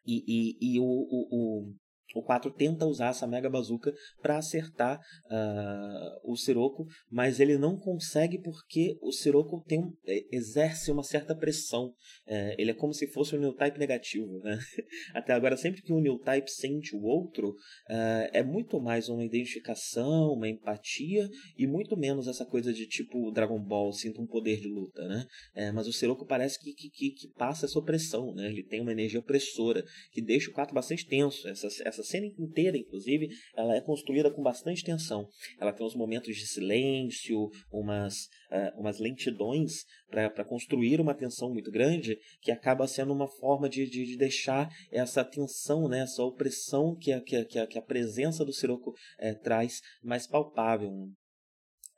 e, 0.06 0.24
e, 0.28 0.76
e 0.76 0.80
o, 0.80 0.84
o, 0.84 1.28
o, 1.32 1.76
o 2.14 2.22
4 2.22 2.52
tenta 2.52 2.86
usar 2.86 3.10
essa 3.10 3.28
mega 3.28 3.50
bazuca 3.50 3.94
para 4.22 4.38
acertar 4.38 5.00
uh, 5.00 6.32
o 6.32 6.36
Sirocco, 6.36 6.86
mas 7.10 7.40
ele 7.40 7.58
não 7.58 7.78
consegue 7.78 8.40
porque 8.40 8.98
o 9.02 9.12
Sirocco 9.12 9.64
tem, 9.68 9.82
é, 10.08 10.24
exerce 10.32 10.92
uma 10.92 11.04
certa 11.04 11.36
pressão. 11.36 11.94
É, 12.28 12.56
ele 12.58 12.72
é 12.72 12.74
como 12.74 12.94
se 12.94 13.08
fosse 13.08 13.36
um 13.36 13.40
new 13.40 13.54
type 13.54 13.78
negativo. 13.78 14.40
Né? 14.40 14.58
Até 15.14 15.34
agora, 15.34 15.58
sempre 15.58 15.82
que 15.82 15.94
um 15.94 16.00
new 16.00 16.20
type 16.20 16.50
sente 16.50 16.96
o 16.96 17.04
outro, 17.04 17.50
uh, 17.50 18.30
é 18.32 18.44
muito 18.44 18.80
mais 18.80 19.10
uma 19.10 19.24
identificação, 19.24 20.34
uma 20.34 20.48
empatia 20.48 21.30
e 21.58 21.66
muito 21.68 21.98
menos 21.98 22.28
essa 22.28 22.46
coisa 22.46 22.74
de 22.74 22.88
tipo 22.88 23.32
Dragon 23.32 23.60
Ball, 23.60 23.92
sinta 23.92 24.22
um 24.22 24.28
poder 24.28 24.60
de 24.60 24.68
luta. 24.68 25.08
Né? 25.08 25.26
É, 25.56 25.72
mas 25.72 25.88
o 25.88 25.94
Sirocco 25.94 26.26
parece 26.26 26.60
que, 26.60 26.74
que, 26.74 27.12
que, 27.12 27.28
passa 27.36 27.66
essa 27.66 27.80
opressão. 27.80 28.34
Né? 28.34 28.48
Ele 28.48 28.64
tem 28.64 28.82
uma 28.82 28.92
energia 28.92 29.20
opressora 29.20 29.84
que 30.12 30.22
deixa 30.22 30.50
o 30.50 30.54
4 30.54 30.74
bastante 30.74 31.06
tenso. 31.06 31.48
Essa, 31.48 31.68
essa 31.86 32.03
essa 32.04 32.12
cena 32.12 32.28
inteira, 32.38 32.78
inclusive, 32.78 33.30
ela 33.56 33.76
é 33.76 33.82
construída 33.82 34.30
com 34.30 34.44
bastante 34.44 34.84
tensão. 34.84 35.28
Ela 35.60 35.72
tem 35.72 35.86
uns 35.86 35.96
momentos 35.96 36.36
de 36.36 36.46
silêncio, 36.46 37.50
umas, 37.72 38.26
uh, 38.52 38.80
umas 38.80 39.00
lentidões 39.00 39.86
para 40.10 40.46
construir 40.46 41.00
uma 41.00 41.16
tensão 41.16 41.52
muito 41.52 41.72
grande, 41.72 42.20
que 42.42 42.52
acaba 42.52 42.88
sendo 42.88 43.14
uma 43.14 43.28
forma 43.28 43.68
de, 43.68 43.90
de, 43.90 44.06
de 44.06 44.18
deixar 44.18 44.70
essa 44.92 45.24
tensão, 45.24 45.88
né, 45.88 46.02
essa 46.02 46.22
opressão 46.22 46.96
que 46.96 47.12
a, 47.12 47.22
que 47.22 47.58
a, 47.58 47.66
que 47.66 47.78
a 47.80 47.82
presença 47.82 48.46
do 48.46 48.54
Sirocco 48.54 48.94
é, 49.18 49.34
traz 49.34 49.82
mais 50.04 50.28
palpável. 50.28 50.92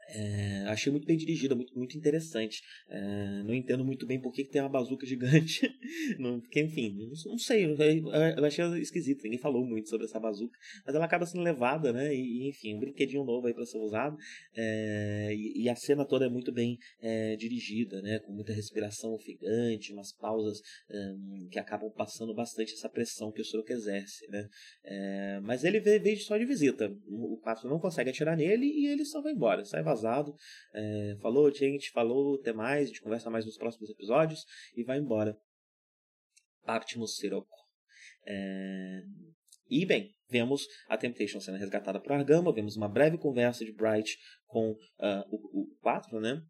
É, 0.07 0.65
achei 0.67 0.91
muito 0.91 1.07
bem 1.07 1.17
dirigida, 1.17 1.55
muito, 1.55 1.75
muito 1.77 1.97
interessante. 1.97 2.61
É, 2.87 3.43
não 3.43 3.53
entendo 3.53 3.83
muito 3.83 4.05
bem 4.05 4.19
por 4.19 4.31
que, 4.31 4.43
que 4.43 4.51
tem 4.51 4.61
uma 4.61 4.69
bazuca 4.69 5.05
gigante. 5.07 5.67
não, 6.19 6.39
porque, 6.39 6.61
enfim, 6.61 6.95
não, 7.25 7.37
sei. 7.37 7.65
Eu, 7.65 7.75
eu, 7.77 8.45
achei 8.45 8.65
esquisito, 8.79 9.23
ninguém 9.23 9.39
falou 9.39 9.65
muito 9.65 9.89
sobre 9.89 10.05
essa 10.05 10.19
bazuca. 10.19 10.57
Mas 10.85 10.95
ela 10.95 11.05
acaba 11.05 11.25
sendo 11.25 11.43
levada, 11.43 11.91
né? 11.91 12.13
E, 12.13 12.47
enfim, 12.49 12.75
um 12.75 12.79
brinquedinho 12.79 13.23
novo 13.23 13.47
aí 13.47 13.53
para 13.53 13.65
ser 13.65 13.79
usado. 13.79 14.15
É, 14.55 15.33
e, 15.33 15.63
e, 15.63 15.69
a 15.69 15.75
cena 15.75 16.05
toda 16.05 16.25
é 16.25 16.29
muito 16.29 16.51
bem 16.51 16.77
é, 17.01 17.35
dirigida, 17.35 18.01
né? 18.01 18.19
Com 18.19 18.33
muita 18.33 18.53
respiração 18.53 19.13
ofegante, 19.13 19.91
umas 19.91 20.13
pausas 20.13 20.61
um, 20.89 21.47
que 21.49 21.57
acabam 21.57 21.91
passando 21.91 22.33
bastante 22.33 22.73
essa 22.73 22.89
pressão 22.89 23.31
que 23.31 23.41
o 23.41 23.45
Soroka 23.45 23.73
exerce, 23.73 24.27
né? 24.27 24.47
É, 24.83 25.39
mas 25.41 25.63
ele 25.63 25.79
veio, 25.79 26.17
só 26.19 26.37
de 26.37 26.45
visita. 26.45 26.95
O 27.07 27.37
4 27.41 27.67
não 27.67 27.79
consegue 27.79 28.09
atirar 28.09 28.37
nele 28.37 28.65
e 28.65 28.87
ele 28.87 29.03
só 29.03 29.21
vai 29.21 29.33
embora, 29.33 29.65
sai 29.65 29.81
vazado 29.81 29.94
É, 30.73 31.17
falou, 31.21 31.51
gente, 31.53 31.91
falou, 31.91 32.35
até 32.35 32.53
mais, 32.53 32.83
a 32.83 32.87
gente 32.87 33.01
conversa 33.01 33.29
mais 33.29 33.45
nos 33.45 33.57
próximos 33.57 33.89
episódios 33.89 34.45
e 34.75 34.83
vai 34.83 34.97
embora. 34.97 35.37
Partimus 36.63 37.15
Sirocco. 37.17 37.55
É... 38.27 39.01
E 39.69 39.85
bem, 39.85 40.13
vemos 40.29 40.67
a 40.87 40.97
Temptation 40.97 41.39
sendo 41.39 41.57
resgatada 41.57 41.99
por 41.99 42.11
Argama, 42.11 42.53
vemos 42.53 42.75
uma 42.75 42.87
breve 42.87 43.17
conversa 43.17 43.65
de 43.65 43.73
Bright 43.73 44.17
com 44.45 44.71
uh, 44.71 45.23
o, 45.29 45.61
o 45.61 45.75
4, 45.81 46.19
né? 46.19 46.41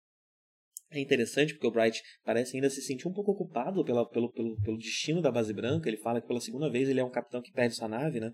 É 0.91 0.99
interessante 0.99 1.53
porque 1.53 1.67
o 1.67 1.71
Bright 1.71 2.01
parece 2.23 2.55
ainda 2.55 2.69
se 2.69 2.81
sentir 2.81 3.07
um 3.07 3.13
pouco 3.13 3.31
ocupado 3.31 3.83
pela, 3.83 4.07
pelo, 4.07 4.31
pelo, 4.31 4.55
pelo 4.61 4.77
destino 4.77 5.21
da 5.21 5.31
base 5.31 5.53
branca. 5.53 5.89
Ele 5.89 5.97
fala 5.97 6.21
que 6.21 6.27
pela 6.27 6.39
segunda 6.39 6.69
vez 6.69 6.87
ele 6.87 6.99
é 6.99 7.03
um 7.03 7.09
capitão 7.09 7.41
que 7.41 7.51
perde 7.51 7.75
sua 7.75 7.87
nave, 7.87 8.19
né? 8.19 8.33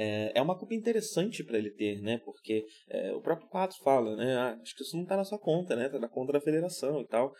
É, 0.00 0.32
é 0.34 0.42
uma 0.42 0.56
culpa 0.58 0.74
interessante 0.74 1.44
para 1.44 1.58
ele 1.58 1.70
ter, 1.70 2.00
né? 2.00 2.18
Porque 2.24 2.64
é, 2.88 3.12
o 3.12 3.20
próprio 3.20 3.48
Quatro 3.48 3.76
fala, 3.82 4.16
né? 4.16 4.34
Ah, 4.36 4.58
acho 4.62 4.74
que 4.74 4.82
isso 4.82 4.96
não 4.96 5.02
está 5.02 5.16
na 5.16 5.24
sua 5.24 5.38
conta, 5.38 5.76
né? 5.76 5.86
Está 5.86 5.98
na 5.98 6.08
conta 6.08 6.32
da 6.32 6.40
federação 6.40 7.02
e 7.02 7.06
tal. 7.06 7.34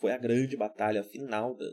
Foi 0.00 0.12
a 0.12 0.18
grande 0.18 0.56
batalha 0.56 1.02
final 1.04 1.54
da, 1.54 1.64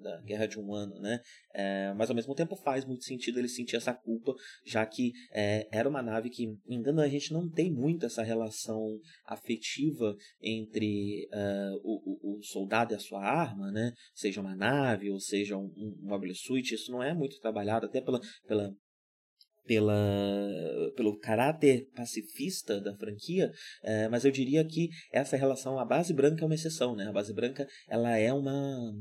da 0.00 0.20
Guerra 0.22 0.46
de 0.46 0.58
um 0.58 0.74
Ano, 0.74 0.98
né? 1.00 1.20
É, 1.52 1.92
mas 1.94 2.08
ao 2.08 2.16
mesmo 2.16 2.34
tempo 2.34 2.56
faz 2.56 2.84
muito 2.84 3.04
sentido 3.04 3.38
ele 3.38 3.48
sentir 3.48 3.76
essa 3.76 3.92
culpa, 3.92 4.34
já 4.64 4.84
que 4.86 5.12
é, 5.32 5.68
era 5.70 5.88
uma 5.88 6.02
nave 6.02 6.30
que, 6.30 6.46
me 6.66 6.76
engano, 6.76 7.00
a 7.00 7.08
gente 7.08 7.32
não 7.32 7.48
tem 7.48 7.72
muito 7.72 8.06
essa 8.06 8.22
relação 8.22 8.98
afetiva 9.26 10.14
entre 10.40 11.28
uh, 11.32 11.80
o, 11.82 12.38
o, 12.38 12.42
soldado 12.42 12.92
e 12.92 12.96
a 12.96 13.00
sua 13.00 13.22
arma, 13.22 13.70
né? 13.70 13.92
Seja 14.14 14.40
uma 14.40 14.56
nave 14.56 15.10
ou 15.10 15.20
seja 15.20 15.56
um, 15.56 15.72
um 15.76 15.96
mobile 16.02 16.34
suit, 16.34 16.74
isso 16.74 16.90
não 16.90 17.02
é 17.02 17.12
muito 17.12 17.38
trabalhado, 17.40 17.86
até 17.86 18.00
pela, 18.00 18.20
pela 18.46 18.72
pela, 19.66 19.94
pelo 20.96 21.18
caráter 21.18 21.88
pacifista 21.94 22.80
da 22.80 22.96
franquia, 22.96 23.50
é, 23.82 24.08
mas 24.08 24.24
eu 24.24 24.30
diria 24.30 24.64
que 24.64 24.88
essa 25.12 25.36
relação 25.36 25.78
à 25.78 25.84
base 25.84 26.12
branca 26.12 26.42
é 26.42 26.46
uma 26.46 26.54
exceção, 26.54 26.94
né? 26.96 27.06
A 27.06 27.12
base 27.12 27.32
branca 27.32 27.66
ela 27.88 28.16
é 28.16 28.32
uma 28.32 28.92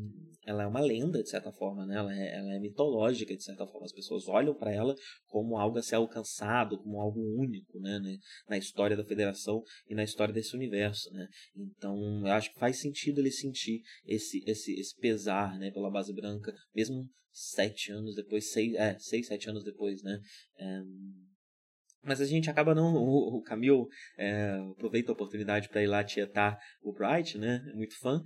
ela 0.49 0.63
é 0.63 0.67
uma 0.67 0.79
lenda, 0.79 1.21
de 1.21 1.29
certa 1.29 1.51
forma, 1.51 1.85
né? 1.85 1.95
ela, 1.95 2.11
é, 2.11 2.35
ela 2.37 2.55
é 2.55 2.59
mitológica, 2.59 3.35
de 3.35 3.43
certa 3.43 3.67
forma. 3.67 3.85
As 3.85 3.93
pessoas 3.93 4.27
olham 4.27 4.55
para 4.55 4.73
ela 4.73 4.95
como 5.27 5.57
algo 5.57 5.77
a 5.77 5.83
ser 5.83 5.95
alcançado, 5.95 6.79
como 6.79 6.99
algo 6.99 7.19
único 7.39 7.79
né? 7.79 7.99
na 8.49 8.57
história 8.57 8.97
da 8.97 9.05
federação 9.05 9.61
e 9.87 9.93
na 9.93 10.03
história 10.03 10.33
desse 10.33 10.55
universo. 10.55 11.13
Né? 11.13 11.27
Então, 11.55 12.25
eu 12.25 12.33
acho 12.33 12.51
que 12.51 12.59
faz 12.59 12.79
sentido 12.79 13.19
ele 13.19 13.31
sentir 13.31 13.83
esse, 14.03 14.43
esse, 14.49 14.73
esse 14.79 14.95
pesar 14.97 15.55
né? 15.59 15.69
pela 15.69 15.91
base 15.91 16.11
branca, 16.13 16.51
mesmo 16.73 17.07
sete 17.31 17.91
anos 17.91 18.15
depois, 18.15 18.51
seis, 18.51 18.73
é, 18.73 18.97
seis 18.97 19.27
sete 19.27 19.49
anos 19.49 19.63
depois, 19.63 20.01
né? 20.01 20.19
É, 20.57 20.81
mas 22.03 22.21
a 22.21 22.25
gente 22.25 22.49
acaba 22.49 22.73
não. 22.73 22.95
O, 22.95 23.41
Camille 23.41 23.85
é, 24.17 24.57
aproveita 24.71 25.11
a 25.11 25.13
oportunidade 25.13 25.69
para 25.69 25.83
ir 25.83 25.87
lá 25.87 26.03
tietar 26.03 26.57
o 26.81 26.93
Bright, 26.93 27.37
né? 27.37 27.61
Muito 27.73 27.97
fã. 27.99 28.21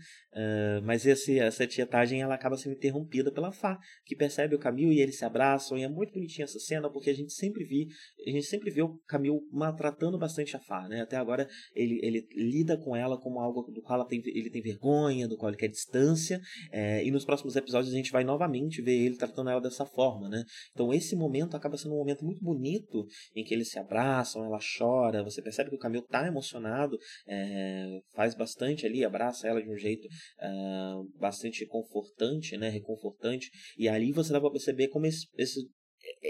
Mas 0.83 1.05
esse, 1.05 1.39
essa 1.39 1.65
tietagem 1.67 2.21
ela 2.21 2.36
acaba 2.36 2.57
sendo 2.57 2.75
interrompida 2.75 3.31
pela 3.31 3.51
Fá, 3.51 3.77
que 4.05 4.15
percebe 4.15 4.55
o 4.55 4.59
Camille 4.59 4.95
e 4.95 5.01
eles 5.01 5.17
se 5.17 5.25
abraçam. 5.25 5.77
E 5.77 5.83
é 5.83 5.89
muito 5.89 6.13
bonitinha 6.13 6.45
essa 6.45 6.59
cena, 6.59 6.89
porque 6.89 7.09
a 7.09 7.13
gente 7.13 7.33
sempre 7.33 7.63
vi, 7.63 7.88
a 8.25 8.29
gente 8.29 8.45
sempre 8.45 8.71
vê 8.71 8.81
o 8.81 8.99
Camille 9.07 9.39
maltratando 9.51 10.17
bastante 10.17 10.55
a 10.55 10.59
Fá, 10.59 10.88
né? 10.88 11.01
Até 11.01 11.17
agora 11.17 11.47
ele, 11.75 11.99
ele 12.03 12.27
lida 12.36 12.77
com 12.77 12.95
ela 12.95 13.19
como 13.19 13.39
algo 13.39 13.63
do 13.71 13.81
qual 13.81 14.05
tem, 14.05 14.21
ele 14.25 14.49
tem 14.49 14.62
vergonha, 14.62 15.27
do 15.27 15.38
qual 15.38 15.49
ele 15.49 15.57
quer 15.57 15.67
distância. 15.67 16.39
É, 16.71 17.03
e 17.05 17.12
nos 17.12 17.25
próximos 17.25 17.55
episódios 17.55 17.93
a 17.93 17.97
gente 17.97 18.12
vai 18.12 18.23
novamente 18.23 18.81
ver 18.81 18.97
ele 18.97 19.17
tratando 19.17 19.49
ela 19.49 19.62
dessa 19.62 19.86
forma, 19.86 20.29
né? 20.29 20.43
Então 20.71 20.93
esse 20.93 21.15
momento 21.15 21.55
acaba 21.55 21.77
sendo 21.77 21.93
um 21.93 21.99
momento 21.99 22.23
muito 22.23 22.43
bonito 22.43 23.05
em 23.36 23.43
que 23.43 23.53
eles 23.63 23.71
se 23.71 23.80
abraçam, 23.80 24.45
ela 24.45 24.60
chora, 24.78 25.23
você 25.23 25.41
percebe 25.41 25.69
que 25.69 25.76
o 25.76 25.80
Camilo 25.80 26.06
tá 26.08 26.28
emocionado, 26.28 26.97
é, 27.28 27.99
faz 28.13 28.36
bastante 28.36 28.86
ali, 28.86 29.04
abraça 29.04 29.47
ela 29.47 29.62
de 29.62 29.69
um 29.69 29.78
jeito 29.78 30.08
uh, 30.08 31.19
bastante 31.19 31.65
confortante, 31.65 32.58
né, 32.58 32.69
reconfortante, 32.69 33.49
e 33.78 33.88
ali 33.88 34.12
você 34.12 34.32
dá 34.32 34.39
para 34.39 34.52
perceber 34.52 34.89
como 34.89 35.06
esse, 35.06 35.28
esse 35.38 35.62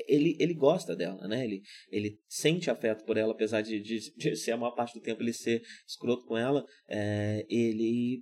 ele, 0.07 0.37
ele 0.39 0.53
gosta 0.53 0.95
dela, 0.95 1.27
né? 1.27 1.43
Ele, 1.43 1.61
ele 1.89 2.19
sente 2.27 2.69
afeto 2.69 3.03
por 3.05 3.17
ela, 3.17 3.33
apesar 3.33 3.61
de, 3.61 3.81
de, 3.81 4.13
de 4.15 4.35
ser 4.35 4.51
a 4.51 4.57
maior 4.57 4.75
parte 4.75 4.93
do 4.93 5.01
tempo 5.01 5.23
ele 5.23 5.33
ser 5.33 5.63
escroto 5.87 6.25
com 6.27 6.37
ela. 6.37 6.63
É, 6.87 7.43
ele 7.49 8.21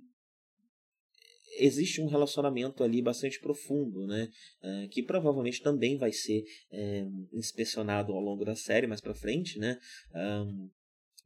existe 1.58 2.00
um 2.00 2.06
relacionamento 2.06 2.82
ali 2.82 3.02
bastante 3.02 3.40
profundo, 3.40 4.06
né? 4.06 4.28
Uh, 4.62 4.88
que 4.88 5.02
provavelmente 5.02 5.62
também 5.62 5.96
vai 5.96 6.12
ser 6.12 6.44
é, 6.70 7.04
inspecionado 7.32 8.12
ao 8.12 8.20
longo 8.20 8.44
da 8.44 8.54
série 8.54 8.86
mais 8.86 9.00
para 9.00 9.14
frente, 9.14 9.58
né? 9.58 9.78
Um, 10.14 10.70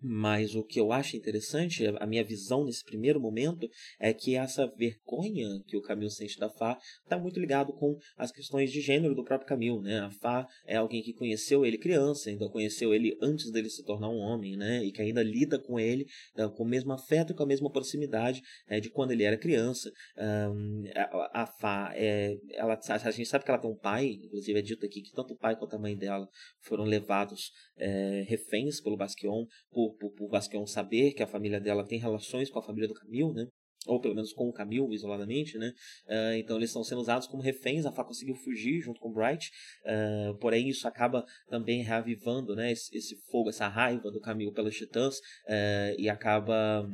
mas 0.01 0.55
o 0.55 0.63
que 0.63 0.79
eu 0.79 0.93
acho 0.93 1.17
interessante, 1.17 1.85
a 1.99 2.07
minha 2.07 2.25
visão 2.25 2.65
nesse 2.65 2.85
primeiro 2.85 3.21
momento, 3.21 3.69
é 3.99 4.13
que 4.13 4.35
essa 4.35 4.67
vergonha 4.67 5.63
que 5.67 5.77
o 5.77 5.83
Camil 5.83 6.11
sente 6.11 6.39
da 6.39 6.51
Fá 6.51 6.79
está 7.03 7.19
muito 7.19 7.41
ligado 7.41 7.73
com 7.73 7.97
as 8.17 8.31
questões 8.31 8.71
de 8.71 8.81
gênero 8.81 9.15
do 9.15 9.25
próprio 9.25 9.49
Camil, 9.49 9.81
né? 9.81 10.01
A 10.01 10.11
Fá 10.11 10.47
é 10.67 10.77
alguém 10.77 11.03
que 11.03 11.13
conheceu 11.13 11.65
ele 11.65 11.79
criança, 11.79 12.31
ainda 12.31 12.49
conheceu 12.49 12.95
ele 12.95 13.17
antes 13.21 13.51
dele 13.51 13.71
se 13.71 13.85
tornar 13.85 14.09
um 14.09 14.19
homem, 14.19 14.57
né? 14.57 14.85
E 14.85 14.93
que 14.93 15.03
ainda 15.03 15.23
lida 15.23 15.59
com 15.59 15.79
ele 15.79 16.07
uh, 16.39 16.51
com 16.51 16.63
o 16.63 16.69
mesmo 16.69 16.93
afeto 16.93 17.33
e 17.33 17.37
com 17.37 17.43
a 17.43 17.47
mesma 17.47 17.71
proximidade 17.71 18.43
uh, 18.71 18.81
de 18.81 18.91
quando 18.91 19.13
ele 19.13 19.25
era 19.25 19.37
criança. 19.37 19.91
Um, 20.17 20.85
a, 20.95 21.43
a 21.43 21.47
Fá, 21.47 21.93
é, 21.95 22.37
ela, 22.53 22.79
a 22.89 23.11
gente 23.11 23.27
sabe 23.27 23.45
que 23.45 23.51
ela 23.51 23.61
tem 23.61 23.71
um 23.71 23.77
pai, 23.77 24.19
inclusive 24.23 24.59
é 24.59 24.63
dito 24.63 24.85
aqui 24.85 25.01
que 25.01 25.13
tanto 25.13 25.35
o 25.35 25.39
pai 25.39 25.57
quanto 25.57 25.75
a 25.75 25.79
mãe 25.79 25.97
dela 25.97 26.29
foram 26.61 26.85
levados 26.85 27.51
é, 27.77 28.25
reféns 28.29 28.81
pelo 28.81 28.97
Basquion 28.97 29.47
por 29.71 29.86
por, 29.91 30.11
por, 30.11 30.11
por 30.13 30.29
Basquion 30.31 30.67
saber 30.67 31.13
que 31.13 31.23
a 31.23 31.27
família 31.27 31.61
dela 31.61 31.87
tem 31.87 31.99
relações 31.99 32.51
com 32.51 32.59
a 32.59 32.63
família 32.63 32.89
do 32.89 32.95
Camil, 32.95 33.33
né? 33.33 33.47
ou 33.87 34.01
pelo 34.01 34.15
menos 34.15 34.33
com 34.33 34.49
o 34.49 34.53
Camil 34.53 34.93
isoladamente, 34.93 35.57
né? 35.59 35.73
Uh, 36.07 36.35
então 36.39 36.57
eles 36.57 36.71
estão 36.71 36.83
sendo 36.83 37.01
usados 37.01 37.27
como 37.27 37.43
reféns. 37.43 37.87
A 37.87 37.93
Fá 37.93 38.05
conseguiu 38.05 38.35
fugir 38.35 38.81
junto 38.81 39.01
com 39.01 39.09
o 39.09 39.13
Bright, 39.13 39.51
uh, 39.85 40.37
porém 40.39 40.69
isso 40.69 40.87
acaba 40.87 41.25
também 41.49 41.83
reavivando, 41.83 42.55
né? 42.55 42.73
Esse, 42.73 42.97
esse 42.97 43.17
fogo, 43.31 43.49
essa 43.49 43.69
raiva 43.69 44.11
do 44.11 44.21
Camil 44.21 44.53
pelos 44.53 44.75
Titãs 44.75 45.19
uh, 45.19 45.95
e 45.99 46.09
acaba 46.09 46.89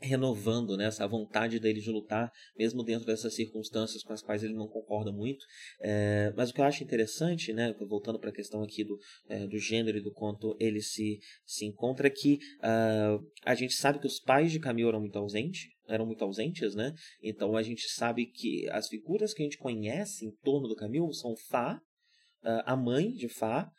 renovando 0.00 0.76
né, 0.76 0.86
essa 0.86 1.06
vontade 1.06 1.58
dele 1.58 1.80
de 1.80 1.90
lutar, 1.90 2.30
mesmo 2.56 2.82
dentro 2.82 3.06
dessas 3.06 3.34
circunstâncias 3.34 4.02
com 4.02 4.12
as 4.12 4.22
quais 4.22 4.42
ele 4.42 4.54
não 4.54 4.68
concorda 4.68 5.10
muito. 5.10 5.44
É, 5.80 6.32
mas 6.36 6.50
o 6.50 6.54
que 6.54 6.60
eu 6.60 6.64
acho 6.64 6.84
interessante, 6.84 7.52
né, 7.52 7.74
voltando 7.88 8.18
para 8.18 8.30
a 8.30 8.34
questão 8.34 8.62
aqui 8.62 8.84
do, 8.84 8.98
é, 9.28 9.46
do 9.46 9.58
gênero 9.58 9.98
e 9.98 10.02
do 10.02 10.12
quanto 10.12 10.56
ele 10.60 10.80
se, 10.80 11.18
se 11.44 11.64
encontra, 11.64 12.06
é 12.06 12.10
que 12.10 12.38
uh, 12.58 13.24
a 13.44 13.54
gente 13.54 13.74
sabe 13.74 13.98
que 13.98 14.06
os 14.06 14.20
pais 14.20 14.52
de 14.52 14.60
Camille 14.60 14.88
eram 14.88 15.00
muito 15.00 15.18
ausentes, 15.18 15.68
eram 15.88 16.06
muito 16.06 16.22
ausentes, 16.22 16.74
né? 16.74 16.92
Então 17.22 17.56
a 17.56 17.62
gente 17.62 17.88
sabe 17.88 18.26
que 18.26 18.68
as 18.70 18.88
figuras 18.88 19.32
que 19.32 19.42
a 19.42 19.44
gente 19.44 19.58
conhece 19.58 20.26
em 20.26 20.30
torno 20.42 20.68
do 20.68 20.76
Camille 20.76 21.14
são 21.14 21.34
Fá, 21.48 21.80
a 22.64 22.76
mãe 22.76 23.10
de 23.12 23.28
Fá. 23.28 23.70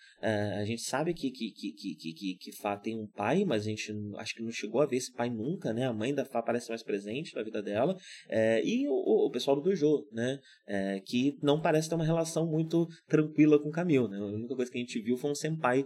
a 0.60 0.66
gente 0.66 0.82
sabe 0.82 1.14
que, 1.14 1.32
que, 1.32 1.52
que, 1.52 1.72
que, 1.74 2.14
que, 2.14 2.36
que 2.36 2.52
Fá 2.52 2.76
tem 2.76 3.00
um 3.00 3.08
pai, 3.08 3.46
mas 3.46 3.64
a 3.64 3.70
gente 3.70 3.94
acho 4.18 4.36
que 4.36 4.44
não 4.44 4.52
chegou 4.52 4.82
a 4.82 4.86
ver 4.86 4.98
esse 4.98 5.14
pai 5.14 5.30
nunca, 5.30 5.74
né? 5.74 5.86
A 5.86 5.94
mãe 5.94 6.14
da 6.14 6.26
Fá 6.26 6.42
parece 6.42 6.70
mais 6.70 6.84
presente 6.84 7.36
na 7.36 7.44
vida 7.44 7.62
dela. 7.62 7.96
É, 8.30 8.62
e 8.64 8.88
o, 8.88 9.28
o 9.28 9.32
pessoal 9.32 9.56
do 9.56 9.64
Dojo, 9.64 10.08
né? 10.12 10.40
É, 10.68 11.00
que 11.00 11.38
não 11.42 11.62
parece 11.62 11.88
ter 11.90 11.96
uma 11.96 12.06
relação 12.06 12.46
muito 12.46 12.88
tranquila 13.08 13.60
com 13.60 13.70
o 13.70 13.72
Camil, 13.72 14.08
né? 14.08 14.18
A 14.18 14.26
única 14.26 14.56
coisa 14.56 14.72
que 14.72 14.78
a 14.78 14.82
gente 14.82 15.00
viu 15.02 15.18
foi 15.18 15.32
um 15.32 15.36
senpai 15.36 15.86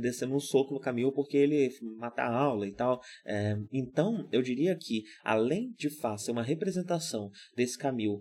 descendo 0.00 0.34
um 0.34 0.40
soco 0.40 0.74
no 0.74 0.80
Camil 0.80 1.12
porque 1.12 1.36
ele 1.36 1.70
mata 1.98 2.22
a 2.22 2.34
aula 2.34 2.66
e 2.66 2.72
tal. 2.72 3.00
Então, 3.72 4.28
eu 4.32 4.42
diria 4.42 4.76
que, 4.76 5.04
além 5.22 5.72
de 5.76 5.88
Fá 5.88 6.16
ser 6.16 6.32
uma 6.32 6.42
representação 6.42 7.30
desse 7.56 7.78
Camil 7.78 8.20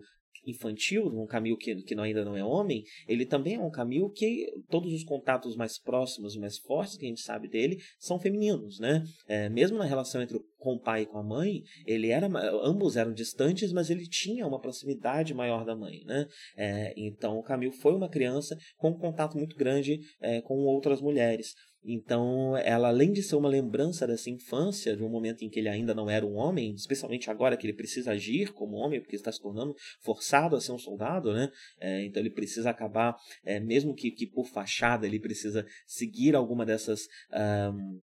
infantil, 0.51 1.05
um 1.05 1.25
Camil 1.25 1.57
que, 1.57 1.75
que 1.83 1.99
ainda 1.99 2.23
não 2.23 2.36
é 2.36 2.43
homem, 2.43 2.83
ele 3.07 3.25
também 3.25 3.55
é 3.55 3.60
um 3.60 3.69
Camil 3.69 4.10
que 4.10 4.47
todos 4.69 4.93
os 4.93 5.03
contatos 5.03 5.55
mais 5.55 5.79
próximos, 5.79 6.36
mais 6.36 6.57
fortes 6.57 6.97
que 6.97 7.05
a 7.05 7.10
gente 7.10 7.21
sabe 7.21 7.47
dele, 7.47 7.77
são 7.99 8.19
femininos, 8.19 8.79
né? 8.79 9.03
É, 9.27 9.49
mesmo 9.49 9.77
na 9.77 9.86
relação 9.86 10.21
entre 10.21 10.39
com 10.57 10.73
o 10.73 10.79
pai 10.79 11.03
e 11.03 11.05
com 11.05 11.17
a 11.17 11.23
mãe, 11.23 11.62
ele 11.86 12.10
era, 12.10 12.27
ambos 12.63 12.97
eram 12.97 13.13
distantes, 13.13 13.71
mas 13.71 13.89
ele 13.89 14.07
tinha 14.07 14.45
uma 14.45 14.60
proximidade 14.60 15.33
maior 15.33 15.63
da 15.63 15.75
mãe, 15.75 16.03
né? 16.05 16.25
É, 16.57 16.93
então 16.97 17.38
o 17.38 17.43
Camil 17.43 17.71
foi 17.71 17.93
uma 17.93 18.10
criança 18.10 18.57
com 18.77 18.89
um 18.89 18.97
contato 18.97 19.38
muito 19.38 19.55
grande 19.55 19.99
é, 20.19 20.41
com 20.41 20.55
outras 20.65 21.01
mulheres. 21.01 21.53
Então, 21.83 22.57
ela 22.57 22.89
além 22.89 23.11
de 23.11 23.23
ser 23.23 23.35
uma 23.35 23.47
lembrança 23.47 24.05
dessa 24.05 24.29
infância, 24.29 24.95
de 24.95 25.03
um 25.03 25.09
momento 25.09 25.43
em 25.43 25.49
que 25.49 25.59
ele 25.59 25.69
ainda 25.69 25.93
não 25.93 26.09
era 26.09 26.25
um 26.25 26.35
homem, 26.35 26.73
especialmente 26.73 27.29
agora 27.29 27.55
que 27.55 27.65
ele 27.65 27.75
precisa 27.75 28.11
agir 28.11 28.51
como 28.53 28.77
homem, 28.77 28.99
porque 28.99 29.15
está 29.15 29.31
se 29.31 29.41
tornando 29.41 29.73
forçado 30.01 30.55
a 30.55 30.61
ser 30.61 30.71
um 30.71 30.79
soldado, 30.79 31.33
né? 31.33 31.49
É, 31.79 32.03
então 32.03 32.21
ele 32.21 32.31
precisa 32.31 32.69
acabar, 32.69 33.15
é, 33.43 33.59
mesmo 33.59 33.95
que, 33.95 34.11
que 34.11 34.27
por 34.27 34.47
fachada, 34.47 35.07
ele 35.07 35.19
precisa 35.19 35.65
seguir 35.85 36.35
alguma 36.35 36.65
dessas 36.65 37.07
um, 37.33 37.99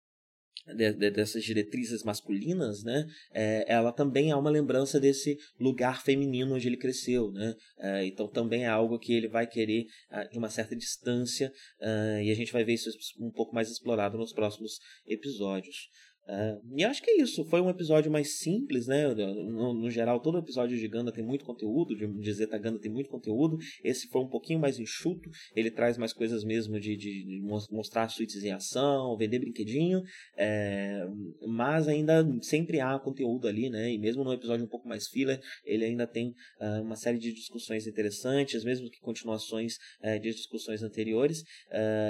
de, 0.66 0.92
de, 0.92 1.10
dessas 1.10 1.42
diretrizes 1.44 2.02
masculinas, 2.02 2.82
né, 2.82 3.06
é, 3.32 3.64
ela 3.66 3.92
também 3.92 4.30
é 4.30 4.36
uma 4.36 4.50
lembrança 4.50 5.00
desse 5.00 5.38
lugar 5.58 6.02
feminino 6.02 6.54
onde 6.54 6.66
ele 6.66 6.76
cresceu, 6.76 7.30
né, 7.32 7.54
é, 7.78 8.06
então 8.06 8.28
também 8.28 8.64
é 8.64 8.68
algo 8.68 8.98
que 8.98 9.12
ele 9.12 9.28
vai 9.28 9.46
querer 9.46 9.86
uh, 10.10 10.28
de 10.30 10.38
uma 10.38 10.48
certa 10.48 10.76
distância 10.76 11.52
uh, 11.80 12.20
e 12.22 12.30
a 12.30 12.34
gente 12.34 12.52
vai 12.52 12.64
ver 12.64 12.74
isso 12.74 12.90
um 13.18 13.30
pouco 13.30 13.54
mais 13.54 13.70
explorado 13.70 14.18
nos 14.18 14.32
próximos 14.32 14.78
episódios. 15.06 15.88
Uh, 16.30 16.62
e 16.76 16.84
acho 16.84 17.02
que 17.02 17.10
é 17.10 17.20
isso. 17.20 17.44
Foi 17.46 17.60
um 17.60 17.68
episódio 17.68 18.10
mais 18.10 18.38
simples, 18.38 18.86
né? 18.86 19.12
No, 19.12 19.74
no, 19.74 19.90
geral, 19.90 20.20
todo 20.20 20.38
episódio 20.38 20.78
de 20.78 20.86
Ganda 20.86 21.10
tem 21.10 21.24
muito 21.24 21.44
conteúdo, 21.44 21.96
de, 21.96 22.06
de 22.06 22.32
Zeta 22.32 22.56
Ganda 22.56 22.78
tem 22.78 22.90
muito 22.90 23.10
conteúdo. 23.10 23.58
Esse 23.82 24.06
foi 24.06 24.22
um 24.22 24.28
pouquinho 24.28 24.60
mais 24.60 24.78
enxuto. 24.78 25.28
Ele 25.56 25.72
traz 25.72 25.98
mais 25.98 26.12
coisas 26.12 26.44
mesmo 26.44 26.78
de, 26.78 26.96
de, 26.96 27.24
de 27.24 27.40
mostrar 27.72 28.08
suítes 28.08 28.44
em 28.44 28.52
ação, 28.52 29.16
vender 29.16 29.40
brinquedinho. 29.40 30.02
É, 30.36 31.04
mas 31.48 31.88
ainda 31.88 32.24
sempre 32.42 32.80
há 32.80 32.96
conteúdo 33.00 33.48
ali, 33.48 33.68
né? 33.68 33.90
E 33.90 33.98
mesmo 33.98 34.22
no 34.22 34.32
episódio 34.32 34.64
um 34.64 34.68
pouco 34.68 34.88
mais 34.88 35.08
filler, 35.08 35.40
ele 35.64 35.84
ainda 35.84 36.06
tem 36.06 36.28
uh, 36.60 36.82
uma 36.82 36.94
série 36.94 37.18
de 37.18 37.32
discussões 37.32 37.88
interessantes, 37.88 38.62
mesmo 38.62 38.88
que 38.88 39.00
continuações 39.00 39.74
uh, 40.04 40.20
de 40.20 40.30
discussões 40.30 40.84
anteriores. 40.84 41.42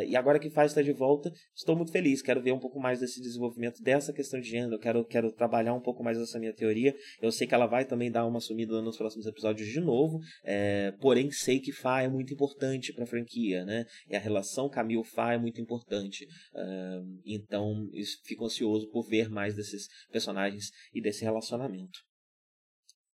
e 0.07 0.15
agora 0.15 0.39
que 0.39 0.51
faz 0.51 0.73
está 0.73 0.83
de 0.83 0.93
volta, 0.93 1.33
estou 1.57 1.75
muito 1.75 1.91
feliz. 1.91 2.21
Quero 2.21 2.43
ver 2.43 2.53
um 2.53 2.59
pouco 2.59 2.79
mais 2.79 3.01
desse 3.01 3.21
desenvolvimento 3.21 3.83
dessa 3.83 4.10
essa 4.11 4.13
questão 4.13 4.41
de 4.41 4.49
gênero, 4.49 4.75
eu 4.75 4.79
quero, 4.79 5.05
quero 5.05 5.33
trabalhar 5.33 5.75
um 5.75 5.81
pouco 5.81 6.03
mais 6.03 6.19
essa 6.19 6.39
minha 6.39 6.53
teoria. 6.53 6.95
Eu 7.21 7.31
sei 7.33 7.47
que 7.47 7.55
ela 7.55 7.67
vai 7.67 7.85
também 7.85 8.11
dar 8.11 8.27
uma 8.27 8.41
sumida 8.41 8.83
nos 8.83 8.97
próximos 8.97 9.27
episódios 9.27 9.69
de 9.69 9.81
novo, 9.81 10.19
é, 10.45 10.93
porém 11.01 11.31
sei 11.31 11.61
que 11.61 11.73
Fá 11.73 12.03
é 12.03 12.09
muito 12.09 12.35
importante 12.35 12.93
para 12.93 13.05
a 13.05 13.07
franquia, 13.07 13.65
né? 13.65 13.87
E 14.09 14.17
a 14.17 14.19
relação 14.19 14.69
Camille-Fá 14.69 15.35
é 15.35 15.39
muito 15.39 15.61
importante. 15.61 16.27
Uh, 16.53 17.21
então, 17.25 17.89
fico 18.25 18.45
ansioso 18.45 18.91
por 18.91 19.07
ver 19.09 19.29
mais 19.29 19.55
desses 19.55 19.87
personagens 20.11 20.71
e 20.93 21.01
desse 21.01 21.25
relacionamento. 21.25 21.99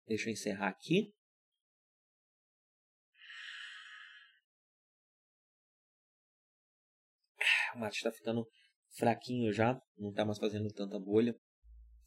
Deixa 0.07 0.29
eu 0.29 0.33
encerrar 0.33 0.69
aqui. 0.69 1.13
O 7.75 7.79
mate 7.79 7.97
está 7.97 8.13
ficando 8.13 8.47
fraquinho 8.97 9.53
já, 9.53 9.81
não 9.99 10.11
está 10.11 10.25
mais 10.25 10.39
fazendo 10.39 10.69
tanta 10.73 10.99
bolha. 10.99 11.35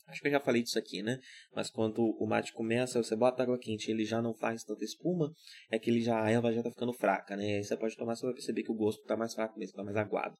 Acho 0.07 0.21
que 0.21 0.27
eu 0.27 0.31
já 0.31 0.39
falei 0.39 0.61
disso 0.61 0.77
aqui, 0.77 1.01
né? 1.01 1.19
Mas 1.55 1.69
quando 1.69 1.99
o 1.99 2.27
mate 2.27 2.53
começa, 2.53 3.01
você 3.01 3.15
bota 3.15 3.41
água 3.41 3.57
quente 3.57 3.89
ele 3.89 4.05
já 4.05 4.21
não 4.21 4.35
faz 4.35 4.63
tanta 4.63 4.83
espuma, 4.83 5.31
é 5.71 5.79
que 5.79 5.89
ele 5.89 5.99
já, 5.99 6.23
a 6.23 6.29
erva 6.29 6.53
já 6.53 6.61
tá 6.61 6.69
ficando 6.69 6.93
fraca, 6.93 7.35
né? 7.35 7.55
Aí 7.55 7.63
você 7.63 7.75
pode 7.75 7.95
tomar, 7.95 8.15
você 8.15 8.25
vai 8.25 8.35
perceber 8.35 8.63
que 8.63 8.71
o 8.71 8.75
gosto 8.75 9.03
tá 9.03 9.17
mais 9.17 9.33
fraco 9.33 9.57
mesmo, 9.57 9.75
tá 9.75 9.83
mais 9.83 9.97
aguado. 9.97 10.35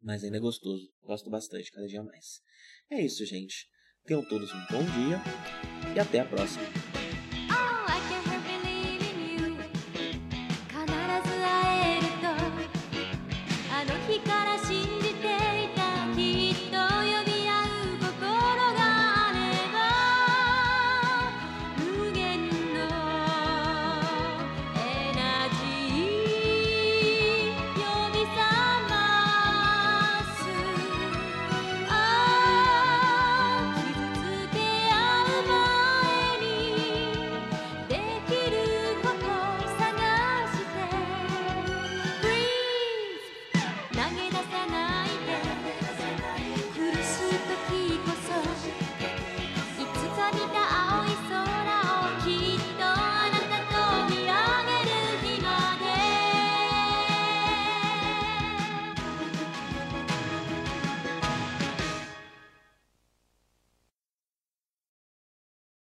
Mas 0.00 0.22
ainda 0.22 0.36
é 0.36 0.40
gostoso. 0.40 0.88
Gosto 1.02 1.28
bastante, 1.28 1.72
cada 1.72 1.86
dia 1.88 2.02
mais. 2.02 2.40
É 2.88 3.00
isso, 3.00 3.24
gente. 3.26 3.66
Tenham 4.04 4.24
todos 4.24 4.52
um 4.52 4.66
bom 4.70 4.84
dia 4.84 5.18
e 5.96 5.98
até 5.98 6.20
a 6.20 6.24
próxima. 6.24 6.85